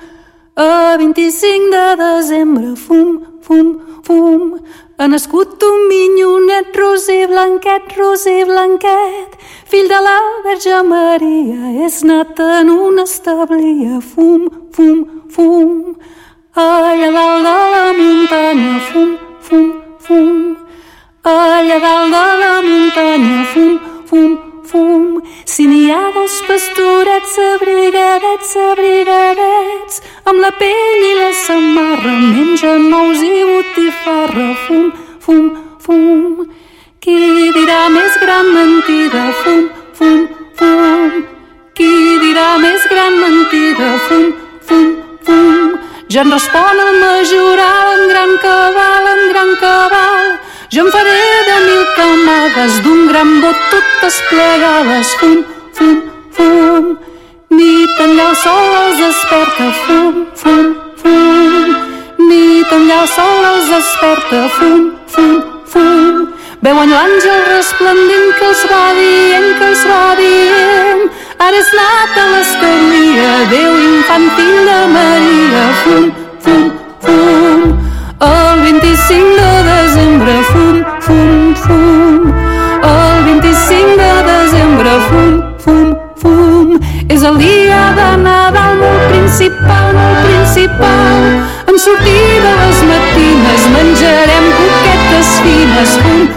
A 0.56 0.96
25 0.98 1.70
de 1.70 1.84
desembre, 2.00 2.74
fum, 2.74 3.22
fum, 3.40 3.78
fum. 4.02 4.58
Ha 4.98 5.06
nascut 5.06 5.62
un 5.62 5.86
minyonet 5.88 6.74
roser 6.74 7.28
blanquet, 7.28 7.94
roser 7.96 8.46
blanquet. 8.46 9.38
Fill 9.70 9.86
de 9.86 10.00
la 10.02 10.18
Verge 10.42 10.82
Maria, 10.82 11.86
és 11.86 12.02
nat 12.02 12.38
en 12.40 12.74
una 12.74 13.06
establia. 13.06 14.02
Fum, 14.02 14.50
fum, 14.74 15.06
fum. 15.30 15.94
Allà 16.56 17.10
dalt 17.10 17.42
de 17.42 17.56
la 17.72 17.92
muntanya, 17.98 18.78
fum, 18.78 19.18
fum, 19.40 19.72
fum. 19.98 20.56
Allà 21.24 21.78
dalt 21.82 22.12
de 22.14 22.26
la 22.40 22.60
muntanya, 22.62 23.44
fum, 23.52 23.80
fum, 24.06 24.38
fum. 24.62 25.20
Si 25.44 25.66
n'hi 25.66 25.90
ha 25.90 26.12
dos 26.14 26.36
pastorets 26.46 27.34
abrigadets, 27.54 28.54
abrigadets, 28.70 30.00
amb 30.30 30.38
la 30.38 30.52
pell 30.60 31.02
i 31.10 31.12
la 31.18 31.32
samarra 31.32 32.14
mengen 32.22 32.86
nous 32.88 33.18
i 33.18 33.42
botifarra, 33.50 34.48
fum, 34.68 34.92
fum, 35.18 35.50
fum. 35.80 36.46
Qui 37.02 37.50
dirà 37.56 37.88
més 37.96 38.14
gran 38.22 38.46
mentida, 38.54 39.24
fum, 39.42 39.66
fum, 39.98 40.28
fum. 40.54 41.18
Qui 41.74 41.90
dirà 42.22 42.52
més 42.62 42.86
gran 42.94 43.18
mentida, 43.24 43.90
fum, 44.06 44.30
fum, 44.62 44.86
fum. 45.26 45.83
Ja 46.14 46.22
en 46.22 46.30
respon 46.30 46.78
el 46.78 46.98
majoral 47.00 47.88
amb 47.92 48.04
gran 48.08 48.32
cabal, 48.38 49.06
amb 49.12 49.24
gran 49.32 49.48
cabal. 49.58 50.28
Jo 50.70 50.84
em 50.84 50.90
faré 50.94 51.14
de 51.48 51.56
mil 51.64 51.80
camades 51.96 52.76
d'un 52.84 53.08
gran 53.08 53.32
bot 53.42 53.64
totes 53.72 54.20
plegades. 54.28 55.10
Fum, 55.18 55.42
fum, 55.74 55.96
fum. 56.36 56.86
Nit 57.50 58.04
enllà 58.06 58.28
el 58.28 58.38
sol 58.44 58.76
els 58.84 59.02
desperta. 59.02 59.66
Fum, 59.88 60.22
fum, 60.44 60.70
fum. 61.02 61.74
nit 62.30 62.78
allà 62.78 63.00
el 63.00 63.10
sol 63.16 63.50
els 63.50 63.74
desperta. 63.74 64.46
Fum, 64.60 64.88
fum, 65.16 65.36
fum. 65.74 66.24
Veuen 66.62 66.94
l'àngel 66.94 67.42
resplendent 67.50 68.30
que 68.38 68.52
els 68.52 68.66
va 68.70 68.84
dient, 69.02 69.50
que 69.58 69.72
els 69.72 69.86
va 69.90 70.02
dient. 70.22 71.08
Ara 71.38 71.58
és 71.58 71.70
nat 71.74 72.18
a 72.18 72.24
l'establia, 72.30 73.30
Déu 73.50 73.72
infant 73.74 74.26
fill 74.36 74.58
de 74.68 74.76
Maria. 74.92 75.62
Fum, 75.82 76.04
fum, 76.44 76.68
fum. 77.02 77.64
El 78.26 78.60
25 78.62 79.40
de 79.40 79.54
desembre, 79.68 80.34
fum, 80.50 80.76
fum, 81.06 81.54
fum. 81.64 82.30
El 82.90 83.24
25 83.26 83.96
de 84.02 84.12
desembre, 84.28 84.94
fum, 85.08 85.34
fum, 85.64 85.90
fum. 86.22 86.78
És 87.08 87.26
el 87.26 87.42
dia 87.42 87.82
de 87.98 88.08
Nadal 88.22 88.78
molt 88.84 89.10
principal, 89.10 89.90
molt 89.98 90.22
principal. 90.28 91.28
En 91.66 91.82
sortir 91.88 92.24
de 92.46 92.54
les 92.62 92.86
matines 92.92 93.68
menjarem 93.74 94.48
coquetes 94.62 95.36
fines, 95.42 95.98
fum. 96.06 96.33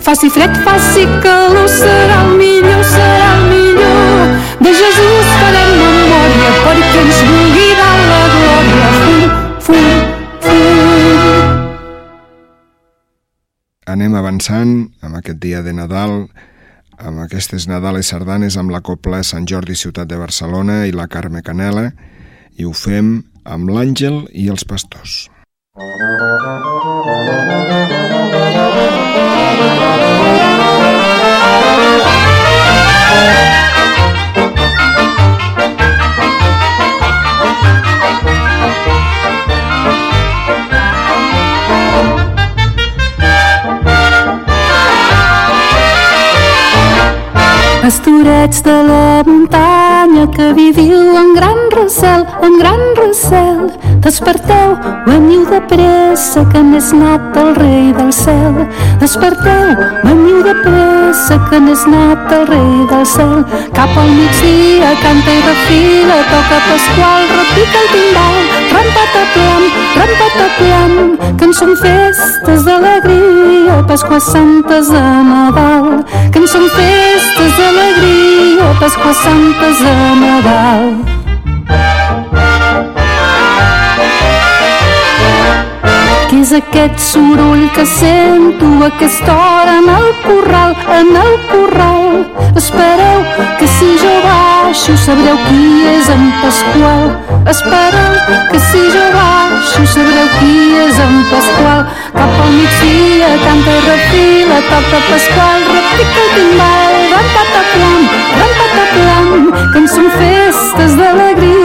Faci 0.00 0.30
fred, 0.32 0.54
faci 0.64 1.04
calor, 1.20 1.68
serà 1.68 2.22
el 2.24 2.38
millor, 2.40 2.80
serà 2.88 3.26
el 3.36 3.42
millor. 3.52 4.30
De 4.64 4.72
Jesús 4.72 5.26
farem 5.36 5.72
memòria 5.76 6.52
perquè 6.64 7.02
ens 7.02 7.18
vulgui 7.28 7.66
dar 7.76 7.98
la 8.08 8.22
glòria, 8.32 8.88
fum, 9.04 9.20
fum, 9.66 9.90
fum. 10.46 11.58
Anem 13.92 14.16
avançant 14.16 14.72
amb 15.04 15.20
aquest 15.20 15.40
dia 15.42 15.60
de 15.66 15.76
Nadal, 15.76 16.30
amb 16.96 17.20
aquestes 17.26 17.68
Nadales 17.68 18.08
sardanes 18.14 18.56
amb 18.56 18.72
la 18.72 18.80
Copla 18.80 19.20
Sant 19.20 19.44
Jordi 19.44 19.76
Ciutat 19.76 20.08
de 20.08 20.16
Barcelona 20.20 20.86
i 20.88 20.96
la 20.96 21.10
Carme 21.12 21.44
Canela, 21.44 21.90
i 22.56 22.64
ho 22.64 22.72
fem 22.72 23.18
amb 23.44 23.68
l'Àngel 23.68 24.24
i 24.32 24.48
els 24.48 24.64
pastors. 24.64 25.26
Pastorets 48.50 48.62
de 48.64 48.82
la 48.82 49.22
muntanya 49.24 50.26
que 50.34 50.52
viviu 50.52 51.16
en 51.16 51.34
gran 51.34 51.58
recel, 51.70 52.26
en 52.42 52.58
gran 52.58 52.80
recel. 52.96 53.70
Desperteu, 54.02 54.74
veniu 55.06 55.44
de 55.46 55.60
pressa 55.70 56.42
que 56.50 56.58
n'és 56.58 56.90
nat 56.92 57.36
el 57.42 57.54
rei 57.54 57.92
del 57.98 58.10
cel. 58.12 58.66
Desperteu, 58.98 59.70
veniu 60.02 60.42
de 60.42 60.54
pressa 60.64 61.38
que 61.46 61.60
n'és 61.60 61.86
nat 61.86 62.32
el 62.38 62.46
rei 62.50 62.72
del 62.90 63.06
cel. 63.06 63.44
Cap 63.76 63.94
al 63.94 64.10
migdia 64.18 64.96
canta 65.04 65.30
i 65.30 65.46
refila, 65.46 66.18
toca 66.32 66.58
Pasqual, 66.66 67.30
repica 67.36 67.84
el 67.84 67.88
timbal. 67.94 68.59
Rampataplam, 68.72 69.62
rampataplam, 70.00 71.36
que 71.38 71.48
en 71.48 71.54
són 71.60 71.76
festes 71.82 72.66
d'alegria, 72.66 73.80
Pasqua 73.90 74.20
Santes 74.20 74.90
de 74.94 75.04
Nadal. 75.30 76.04
Que 76.32 76.42
en 76.42 76.50
són 76.56 76.68
festes 76.76 77.56
d'alegria, 77.58 78.74
Pasqua 78.82 79.14
Santes 79.24 79.86
de 79.86 79.96
Nadal. 80.24 81.09
És 86.50 86.56
aquest 86.56 86.98
soroll 86.98 87.68
que 87.74 87.84
sento 87.86 88.66
a 88.82 88.86
aquesta 88.88 89.34
hora 89.38 89.74
en 89.78 89.88
el 89.88 90.08
corral, 90.24 90.72
en 90.98 91.10
el 91.22 91.34
corral? 91.50 92.24
Espereu 92.58 93.20
que 93.58 93.68
si 93.76 93.90
jo 94.00 94.14
baixo 94.24 94.96
sabreu 95.04 95.38
qui 95.46 95.86
és 95.92 96.08
en 96.10 96.24
Pasqual. 96.42 97.06
Espereu 97.52 98.16
que 98.50 98.58
si 98.66 98.82
jo 98.96 99.06
baixo 99.14 99.86
sabreu 99.94 100.26
qui 100.40 100.56
és 100.88 100.98
en 101.06 101.14
Pasqual. 101.30 101.86
Cap 102.18 102.42
al 102.42 102.52
migdia 102.56 103.30
canta 103.46 103.78
i 103.78 103.86
refila, 103.86 104.60
toca 104.72 105.02
Pasqual, 105.06 105.64
repica 105.70 106.26
el 106.26 106.30
timbal, 106.34 107.00
rampataplam, 107.14 108.12
rampataplam, 108.42 109.50
que 109.72 109.84
en 109.84 109.90
són 109.94 110.10
festes 110.18 110.98
d'alegria, 110.98 111.59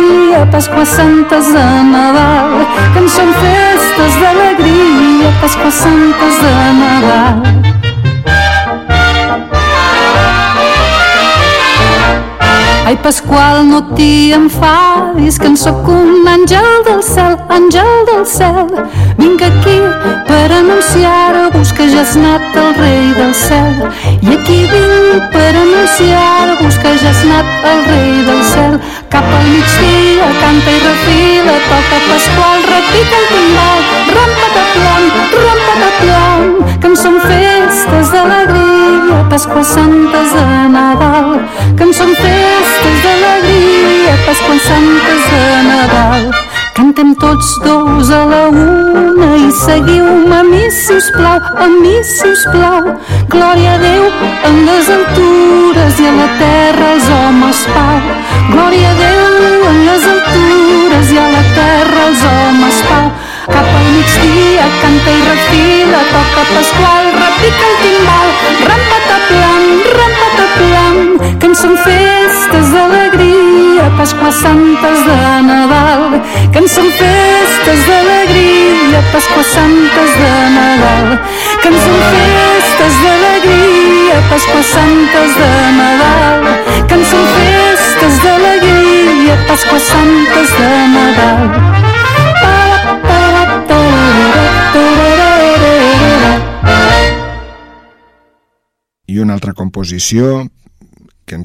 Pasqua 0.52 0.86
Santes 0.86 1.48
de 1.54 1.66
Nadal, 1.92 2.66
que 2.94 3.00
en 3.00 3.08
són 3.10 3.32
festes 3.40 4.18
d'alegria, 4.22 5.32
Pasqua 5.42 5.72
Santes 5.72 6.42
de 6.44 6.54
Nadal. 6.82 7.40
Ai, 12.86 12.98
Pasqual, 13.02 13.64
no 13.66 13.80
t'hi 13.96 14.34
enfadis, 14.38 15.40
que 15.42 15.48
en 15.50 15.56
sóc 15.58 15.88
un 15.90 16.28
àngel 16.30 16.84
del 16.86 17.02
cel, 17.02 17.34
àngel 17.50 18.04
del 18.12 18.26
cel. 18.30 18.70
Vinc 19.18 19.42
aquí 19.42 19.80
per 20.28 20.52
anunciar-vos 20.60 21.72
que 21.74 21.88
ja 21.90 22.04
has 22.04 22.14
anat 22.20 22.60
el 22.62 22.70
rei 22.78 23.08
del 23.18 23.34
cel. 23.34 23.82
I 24.22 24.38
aquí 24.38 24.60
vinc 24.70 25.32
per 25.34 25.50
anunciar-vos 25.64 26.78
que 26.84 26.94
ja 27.02 27.10
has 27.10 27.26
anat 27.26 27.70
el 27.72 27.84
rei 27.90 28.15
tots 47.36 47.60
dos 47.60 48.10
a 48.10 48.24
la 48.26 48.44
una 48.48 49.36
i 49.36 49.50
seguiu-me 49.52 50.36
a 50.36 50.44
mi, 50.44 50.64
sisplau, 50.72 51.40
a 51.64 51.68
mi, 51.68 51.96
sisplau. 52.08 52.94
Glòria 53.34 53.74
a 53.76 53.82
Déu 53.82 54.06
en 54.50 54.62
les 54.68 54.92
altures 54.96 56.00
i 56.00 56.08
a 56.08 56.14
la 56.16 56.30
terra 56.40 56.94
els 56.94 57.10
homes 57.18 57.60
pau. 57.74 58.00
Glòria 58.54 58.94
a 58.94 59.00
Déu 59.02 59.68
en 59.72 59.82
les 59.90 60.08
altures 60.14 61.12
i 61.12 61.20
a 61.26 61.28
la 61.36 61.44
terra 61.58 62.06
els 62.08 62.24
homes 62.32 62.80
pau. 62.92 63.12
Cap 63.52 63.68
al 63.82 63.92
migdia 63.98 64.70
canta 64.80 65.18
i 65.20 65.28
refila, 65.28 66.02
toca 66.14 66.48
Pasqual, 66.54 67.12
repica 67.20 67.68
el 67.72 67.78
timbal, 67.84 68.32
rampataplam, 68.72 69.68
rampataplam, 70.00 70.98
que 71.42 71.52
en 71.52 71.60
són 71.66 71.78
festes 71.84 72.35
Pasqua 74.06 74.32
Santes 74.32 75.00
de 75.08 75.42
Nadal, 75.50 76.22
que 76.54 76.60
en 76.62 76.68
són 76.70 76.86
festes 76.94 77.80
d'alegria, 77.88 79.00
Pasqua 79.10 79.42
Santes 79.42 80.12
de 80.20 80.28
Nadal, 80.54 81.08
que 81.64 81.72
en 81.72 81.78
són 81.82 81.98
festes 82.12 83.00
d'alegria, 83.02 84.20
Pasqua 84.30 84.62
Santes 84.62 85.34
de 85.40 85.50
Nadal, 85.80 86.46
que 86.86 87.00
en 87.00 87.06
són 87.10 87.26
festes 87.40 88.20
d'alegria, 88.22 89.40
Pasqua 89.50 89.80
Santes 89.88 90.54
de 90.60 90.70
Nadal. 90.94 91.42
I 99.10 99.18
una 99.26 99.34
altra 99.34 99.58
composició 99.58 100.46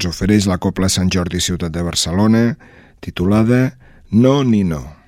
ens 0.01 0.09
ofereix 0.09 0.47
la 0.49 0.57
Copla 0.57 0.87
Sant 0.89 1.11
Jordi 1.13 1.37
Ciutat 1.37 1.75
de 1.75 1.83
Barcelona, 1.85 2.55
titulada 3.05 3.77
No 4.09 4.41
ni 4.41 4.63
no. 4.65 5.00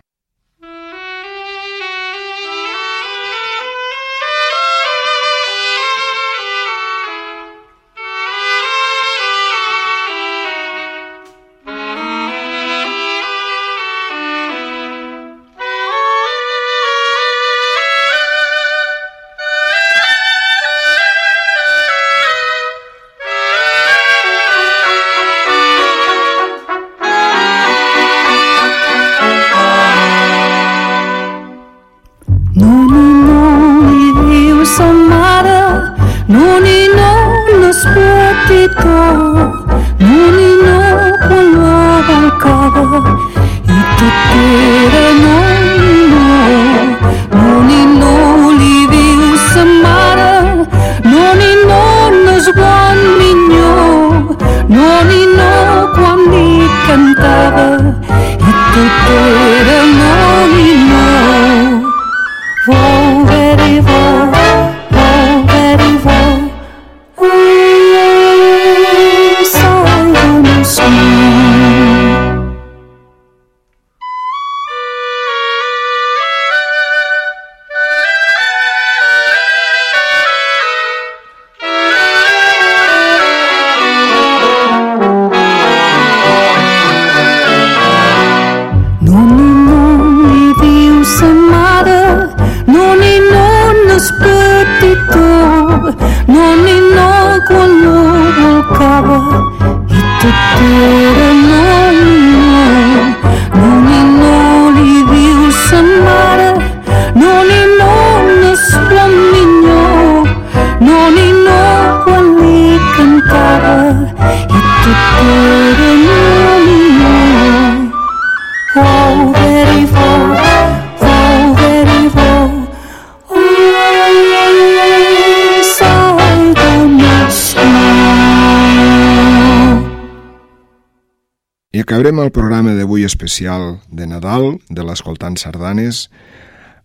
Especial 133.23 133.79
de 133.87 134.05
Nadal, 134.05 134.59
de 134.67 134.83
l'Escoltant 134.83 135.37
Sardanes, 135.39 136.09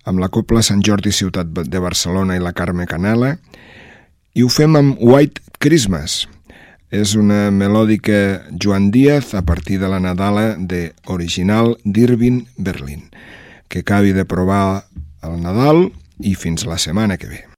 amb 0.07 0.22
la 0.22 0.28
Copla 0.30 0.62
Sant 0.62 0.84
Jordi 0.86 1.11
Ciutat 1.11 1.51
de 1.51 1.80
Barcelona 1.82 2.36
i 2.39 2.43
la 2.43 2.55
Carme 2.55 2.86
Canela, 2.86 3.34
i 4.39 4.47
ho 4.47 4.49
fem 4.49 4.78
amb 4.78 5.03
White 5.03 5.43
Christmas. 5.59 6.28
És 6.95 7.16
una 7.18 7.51
melòdica 7.51 8.47
Joan 8.55 8.93
Díaz 8.95 9.34
a 9.34 9.43
partir 9.43 9.80
de 9.82 9.91
la 9.91 9.99
Nadala 9.99 10.55
de 10.57 10.95
original 11.11 11.74
d'Irving 11.84 12.47
Berlin. 12.57 13.11
Que 13.68 13.82
acabi 13.82 14.14
de 14.14 14.24
provar 14.24 14.86
el 15.26 15.43
Nadal 15.43 15.89
i 16.22 16.39
fins 16.39 16.64
la 16.70 16.78
setmana 16.78 17.18
que 17.18 17.34
ve. 17.34 17.58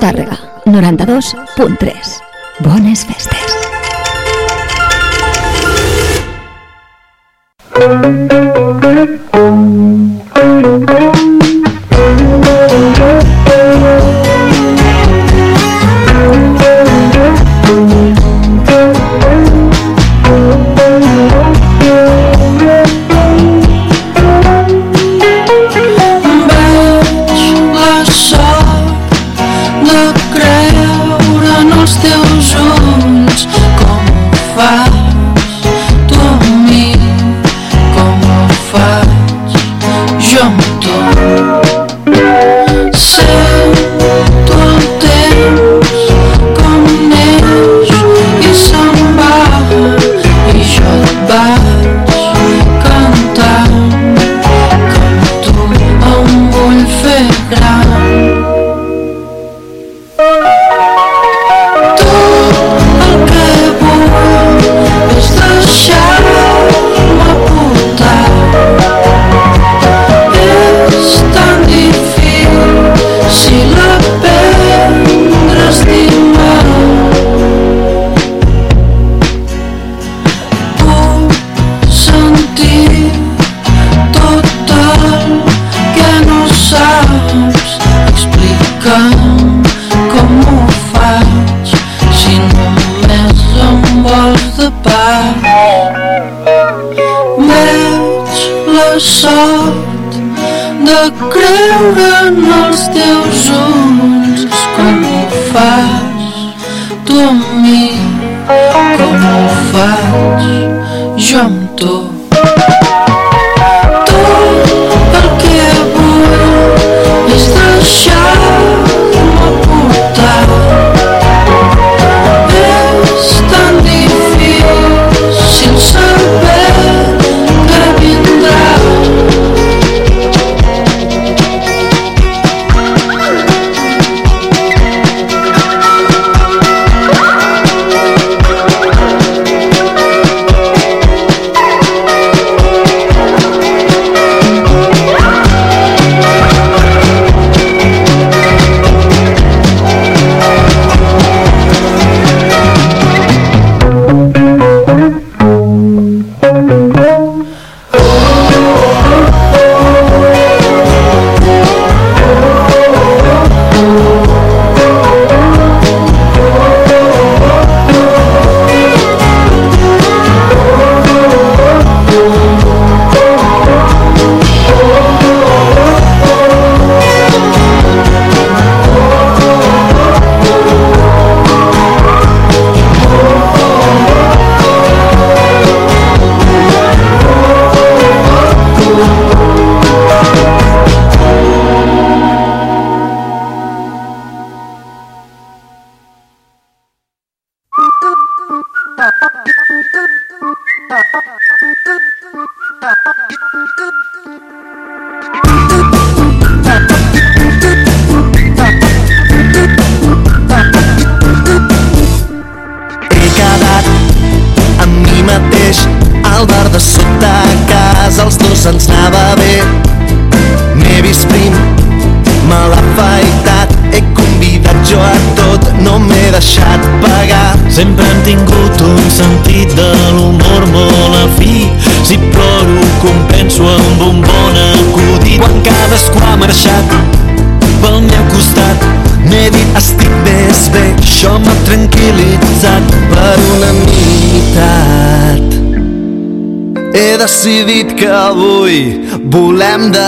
Radio 0.00 0.26
92.3. 0.64 2.22
Bones 2.60 3.04
festes. 3.04 3.31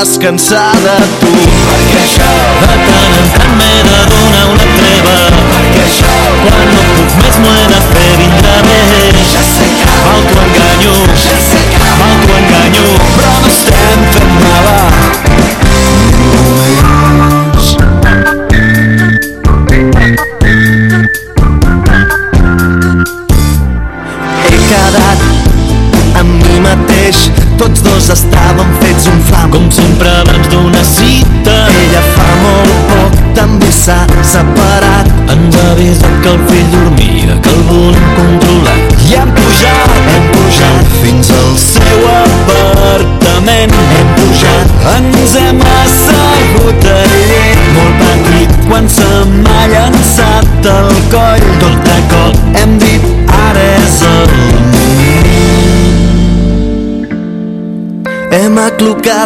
descansar 0.05 0.75
de 0.83 0.97
tu. 1.21 1.64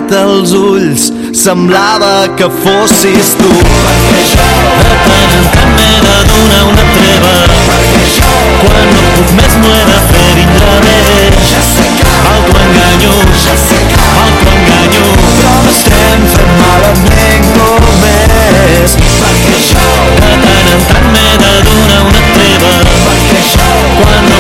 mirat 0.09 0.13
als 0.13 0.53
ulls 0.53 1.13
semblava 1.33 2.29
que 2.37 2.49
fossis 2.49 3.35
tu. 3.39 3.51
Perquè 3.85 4.23
jo 4.33 4.49
de 4.85 4.97
tant 5.05 5.33
en 5.37 5.47
tant 5.55 5.73
m'he 5.77 5.93
de 6.05 6.17
donar 6.31 6.63
una 6.71 6.85
treva. 6.95 7.35
Perquè 7.69 8.07
jo 8.17 8.33
quan 8.63 8.89
no 8.95 9.03
puc 9.15 9.33
més 9.37 9.57
m'ho 9.61 9.73
he 9.75 9.85
de 9.91 9.99
fer 10.09 10.31
vindre 10.39 10.77
bé 10.85 10.99
Ja 11.51 11.61
sé 11.63 11.87
que 11.99 12.09
enganyo 12.65 13.15
ja 13.45 13.57
sé 13.67 13.79
que 13.91 14.01
autoenganyo. 14.25 15.07
Però 15.29 15.55
m'estem 15.67 16.27
fent 16.35 16.55
malament 16.63 17.47
com 17.59 18.05
és. 18.09 18.97
Perquè 19.21 19.61
jo 19.69 19.87
de 20.25 20.35
tant 20.47 20.75
en 20.75 20.85
tant 20.91 21.09
m'he 21.13 21.31
de 21.45 21.55
donar 21.69 22.03
una 22.09 22.27
treva. 22.35 22.75
Perquè 23.07 23.47
jo 23.53 23.73
quan 24.01 24.31
no 24.33 24.38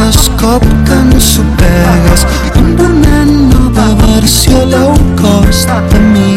cas 0.00 0.30
cop 0.40 0.64
que 0.86 0.96
ens 0.96 1.24
sopegues 1.34 2.22
amb 2.58 2.80
una 2.80 3.18
nova 3.28 3.86
versió 4.00 4.62
low 4.72 4.94
cost 5.20 5.68
de 5.92 6.00
mi. 6.12 6.30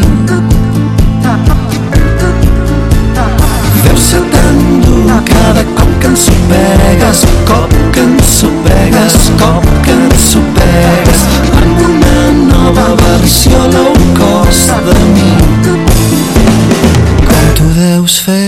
Deu 3.84 3.96
ser 4.08 4.22
tan 4.34 4.60
dur 4.84 5.16
cada 5.30 5.64
cop 5.78 5.92
que 6.02 6.12
ens 6.12 6.26
sopegues, 6.28 7.24
cop 7.48 7.72
que 7.96 8.04
ens 8.04 8.36
sopegues, 8.42 9.18
cop 9.40 9.68
que 9.86 9.96
ens 9.96 10.28
sopegues 10.34 11.26
amb 11.62 11.84
una 11.88 12.24
nova 12.52 12.88
versió 13.06 13.64
low 13.76 13.94
cost 14.20 14.76
de 14.90 14.98
mi. 15.16 15.32
Com 17.30 17.44
tu 17.60 17.72
deus 17.80 18.20
fer 18.28 18.43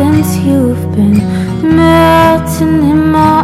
since 0.00 0.38
you've 0.38 0.84
been 0.96 1.18
melting 1.76 2.88
in 2.90 3.10
my 3.12 3.39